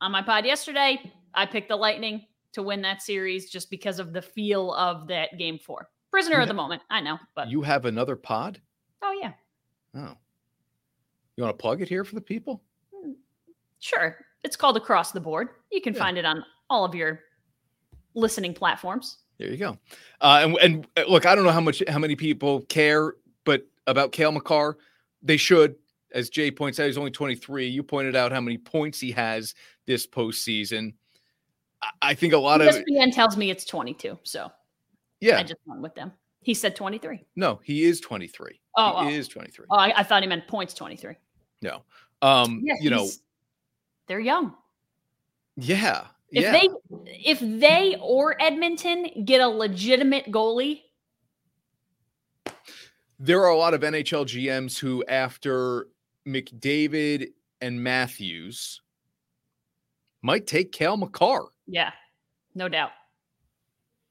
[0.00, 1.00] on my pod yesterday,
[1.34, 5.38] I picked the Lightning to win that series just because of the feel of that
[5.38, 5.88] game four.
[6.10, 6.82] Prisoner you of the moment.
[6.90, 8.60] I know, but you have another pod.
[9.02, 9.32] Oh yeah.
[9.94, 10.14] Oh.
[11.36, 12.62] You want to plug it here for the people?
[12.94, 13.12] Hmm,
[13.78, 14.18] sure.
[14.42, 15.48] It's called Across the Board.
[15.70, 16.00] You can yeah.
[16.00, 17.20] find it on all of your
[18.14, 19.18] listening platforms.
[19.38, 19.78] There you go.
[20.20, 23.14] Uh, and, and uh, look, I don't know how much how many people care,
[23.44, 24.78] but about Cale Makar,
[25.22, 25.76] they should.
[26.12, 27.68] As Jay points out, he's only 23.
[27.68, 29.54] You pointed out how many points he has
[29.86, 30.94] this postseason.
[32.02, 34.18] I think a lot ESPN of ESPN tells me it's 22.
[34.24, 34.50] So
[35.20, 35.38] yeah.
[35.38, 36.12] I just went with them.
[36.42, 37.24] He said 23.
[37.36, 38.60] No, he is 23.
[38.76, 39.18] Oh, he oh.
[39.18, 39.66] is 23.
[39.70, 41.14] Oh, I, I, thought he meant points 23.
[41.62, 41.82] No.
[42.22, 43.08] Um, yeah, you know,
[44.10, 44.54] they're young.
[45.56, 46.06] Yeah.
[46.32, 46.50] If yeah.
[46.50, 46.68] they
[47.06, 50.80] if they or Edmonton get a legitimate goalie,
[53.20, 55.86] there are a lot of NHL GMs who, after
[56.26, 57.28] McDavid
[57.60, 58.80] and Matthews,
[60.22, 61.44] might take Cale Makar.
[61.68, 61.92] Yeah,
[62.56, 62.90] no doubt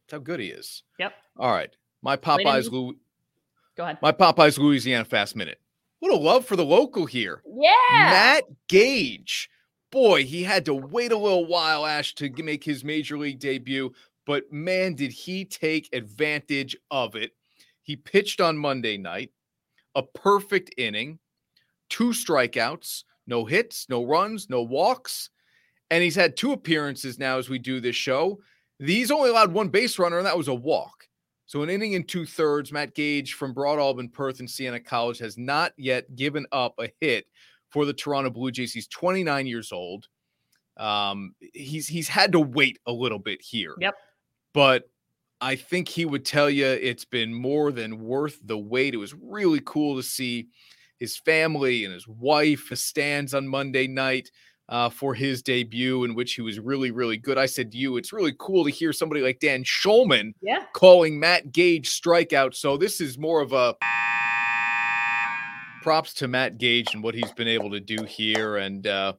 [0.10, 0.84] how good he is.
[1.00, 1.12] Yep.
[1.38, 1.76] All right.
[2.02, 2.95] My Popeyes Louis.
[3.76, 3.97] Go ahead.
[4.02, 5.60] My Popeyes Louisiana Fast Minute.
[6.00, 7.41] What a love for the local here.
[7.45, 7.74] Yeah.
[7.91, 9.50] Matt Gage.
[9.92, 13.92] Boy, he had to wait a little while, Ash, to make his major league debut,
[14.26, 17.32] but man, did he take advantage of it.
[17.82, 19.32] He pitched on Monday night,
[19.96, 21.18] a perfect inning,
[21.90, 25.32] two strikeouts, no hits, no runs, no walks.
[25.90, 28.40] And he's had two appearances now as we do this show.
[28.80, 31.08] These only allowed one base runner, and that was a walk.
[31.48, 35.18] So, an inning and two thirds, Matt Gage from Broad Broadalbin, Perth, and Siena College
[35.18, 37.26] has not yet given up a hit
[37.70, 38.74] for the Toronto Blue Jays.
[38.74, 40.07] He's 29 years old.
[40.78, 43.76] Um, he's he's had to wait a little bit here.
[43.80, 43.95] Yep.
[44.53, 44.89] But
[45.41, 48.93] I think he would tell you it's been more than worth the wait.
[48.93, 50.47] It was really cool to see
[50.97, 54.32] his family and his wife stands on Monday night
[54.67, 57.38] uh, for his debut, in which he was really, really good.
[57.38, 60.65] I said to you, it's really cool to hear somebody like Dan Shulman yeah.
[60.74, 62.53] calling Matt Gage strikeout.
[62.53, 63.76] So this is more of a
[65.82, 68.58] props to Matt Gage and what he's been able to do here.
[68.58, 69.14] And, uh,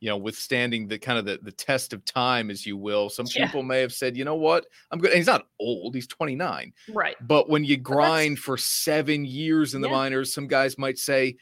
[0.00, 3.08] you know, withstanding the kind of the, the test of time, as you will.
[3.08, 3.46] Some Yeah.
[3.46, 5.10] people may have said, you know what, I'm good.
[5.10, 6.72] And he's not old, he's 29.
[6.92, 7.16] Right.
[7.22, 9.94] But when you grind for seven years in the Yeah.
[9.94, 11.36] minors, some guys might say,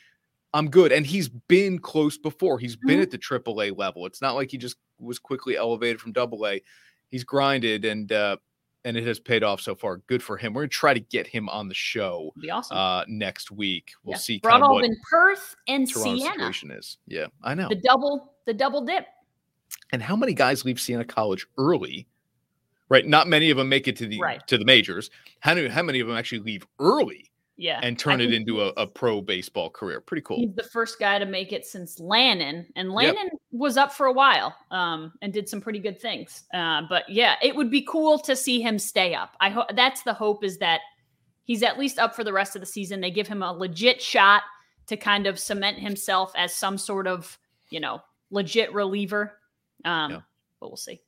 [0.53, 0.93] I'm good.
[0.93, 2.61] And he's been close before.
[2.61, 3.03] He's been Mhm.
[3.03, 4.07] at the AAA level.
[4.07, 6.62] It's not like he just was quickly elevated from double A.
[7.11, 8.37] He's grinded and uh
[8.85, 9.99] and it has paid off so far.
[10.07, 10.53] Good for him.
[10.55, 12.76] We're gonna try to get him on the show Be awesome.
[12.76, 13.93] uh next week.
[14.05, 14.18] We'll Yeah.
[14.18, 16.32] see Broadalbin Perth and Toronto's Siena.
[16.32, 16.99] situation is.
[17.07, 17.68] Yeah, I know.
[17.68, 19.07] The double, the double dip.
[19.93, 22.07] and how many guys leave Siena College early?
[22.91, 24.47] Right, not many of them make it to the Right.
[24.47, 25.11] to the majors.
[25.41, 27.78] How many how many of them actually leave early Yeah.
[27.82, 30.00] and turn it into a, a pro baseball career?
[30.00, 30.38] Pretty cool.
[30.38, 32.94] He's the first guy to make it since Lannon, and Yep.
[32.96, 36.44] Lannon was up for a while um, and did some pretty good things.
[36.52, 39.36] Uh, but yeah, it would be cool to see him stay up.
[39.40, 40.80] I hope that's the hope is that
[41.44, 43.00] he's at least up for the rest of the season.
[43.00, 44.42] They give him a legit shot
[44.86, 47.38] to kind of cement himself as some sort of
[47.70, 48.00] you know
[48.30, 49.38] legit reliever.
[49.84, 50.20] Um, Yeah.
[50.61, 51.00] But we'll see.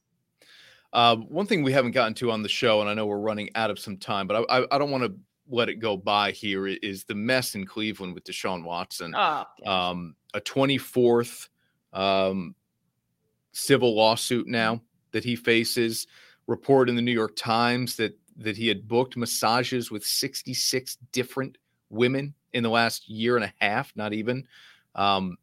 [0.92, 3.50] Um, one thing we haven't gotten to on the show, and I know we're running
[3.54, 5.12] out of some time, but I, I, I don't want to
[5.48, 9.14] let it go by here is the mess in Cleveland with Deshaun Watson.
[9.16, 11.48] Oh, um, a 24th
[11.92, 12.54] um,
[13.52, 14.82] civil lawsuit now
[15.12, 16.06] that he faces.
[16.46, 21.56] Report in the New York Times that that he had booked massages with 66 different
[21.88, 24.46] women in the last year and a half, not even.
[24.94, 25.38] Um,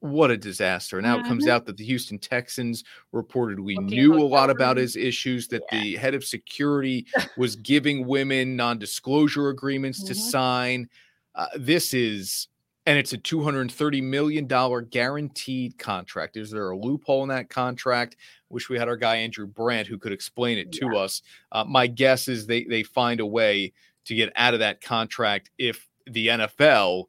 [0.00, 1.00] what a disaster.
[1.00, 1.50] Now it comes Mhm.
[1.50, 5.96] out that the Houston Texans reportedly Booking knew a lot about his issues, that the
[5.96, 7.06] head of security
[7.36, 10.16] was giving women non disclosure agreements to Mhm.
[10.16, 10.88] sign.
[11.34, 12.48] Uh, this is,
[12.86, 16.36] and it's a $230 million guaranteed contract.
[16.36, 18.16] Is there a loophole in that contract?
[18.48, 21.22] Wish we had our guy Andrew Brandt who could explain it to us.
[21.52, 23.72] Uh, my guess is they they find a way
[24.06, 27.08] to get out of that contract if the NFL,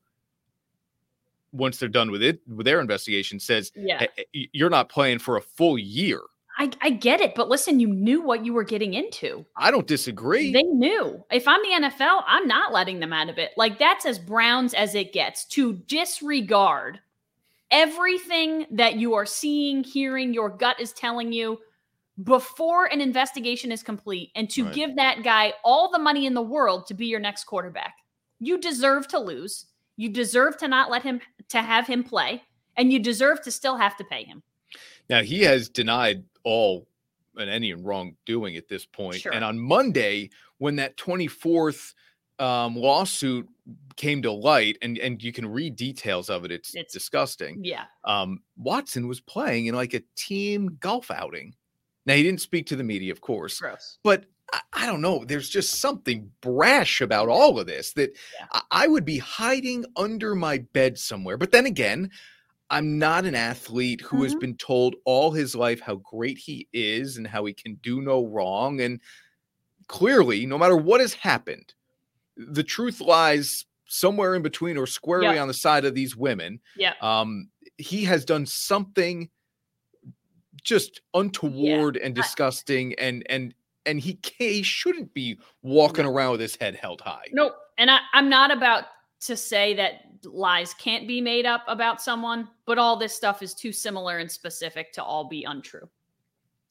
[1.52, 4.00] once they're done with it with their investigation, says, Yeah.
[4.00, 6.22] "Hey, eh, you're not playing for a full year."
[6.58, 9.46] I, I get it, but listen, you knew what you were getting into.
[9.56, 10.52] I don't disagree.
[10.52, 11.24] They knew.
[11.32, 13.52] If I'm the NFL, I'm not letting them out of it.
[13.58, 17.00] Like that's as Browns as it gets to disregard
[17.72, 21.58] everything that you are seeing, hearing, your gut is telling you
[22.24, 24.74] before an investigation is complete and to Right.
[24.76, 27.96] give that guy all the money in the world to be your next quarterback.
[28.40, 29.66] You deserve to lose.
[29.96, 31.22] You deserve to not let him
[31.52, 32.44] to have him play
[32.78, 34.44] and you deserve to still have to pay him.
[35.10, 36.88] Now he has denied all
[37.38, 39.22] and any wrongdoing at this point.
[39.22, 39.34] Sure.
[39.34, 41.94] And on Monday, when that 24th
[42.40, 43.48] um, lawsuit
[43.96, 47.64] came to light, and and you can read details of it, it's, It's- disgusting.
[47.64, 47.86] Yeah.
[48.04, 51.56] Um, Watson was playing in like a team golf outing.
[52.06, 54.00] Now he didn't speak to the media, of course, Gross.
[54.04, 54.26] but
[54.74, 55.24] I, don't know.
[55.26, 58.18] There's just something brash about all of this that
[58.52, 61.38] I, I would be hiding under my bed somewhere.
[61.38, 62.12] But then again,
[62.70, 64.40] I'm not an athlete who has Mhm.
[64.40, 68.26] been told all his life how great he is and how he can do no
[68.26, 68.82] wrong.
[68.82, 69.00] And
[69.88, 71.74] clearly, no matter what has happened,
[72.38, 75.42] the truth lies somewhere in between or squarely Yep.
[75.42, 76.60] on the side of these women.
[76.78, 76.94] Yeah.
[77.02, 79.30] Um, he has done something
[80.64, 83.54] just untoward and disgusting and and
[83.86, 87.28] and he, he shouldn't be walking around with his head held high.
[87.32, 87.56] Nope.
[87.78, 88.86] And I, I'm not about
[89.22, 93.54] to say that lies can't be made up about someone, but all this stuff is
[93.54, 95.88] too similar and specific to all be untrue.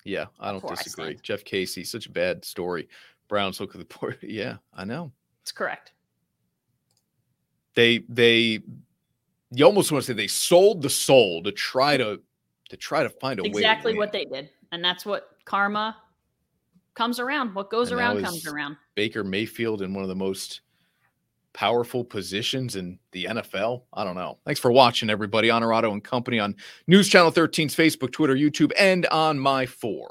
[0.04, 1.18] Yeah, I don't I disagree.
[1.22, 2.88] Jeff Casey, such a bad story.
[3.28, 4.18] Browns look at the board.
[4.22, 5.12] Yeah, I know.
[5.42, 5.92] It's correct.
[7.74, 8.60] They they
[9.52, 12.20] you almost want to say they sold the soul to try to
[12.68, 13.48] to try to find a way.
[13.48, 14.50] Exactly what they did.
[14.72, 15.96] And that's what karma
[16.94, 17.54] comes around.
[17.54, 18.76] What goes And around comes around.
[18.94, 20.60] Baker Mayfield in one of the most
[21.52, 23.82] powerful positions in the NFL.
[23.92, 24.38] I don't know.
[24.44, 25.48] Thanks for watching, everybody.
[25.48, 26.54] Onorato and Company on
[26.86, 30.10] News Channel 13's Facebook, Twitter, YouTube, and on My Four.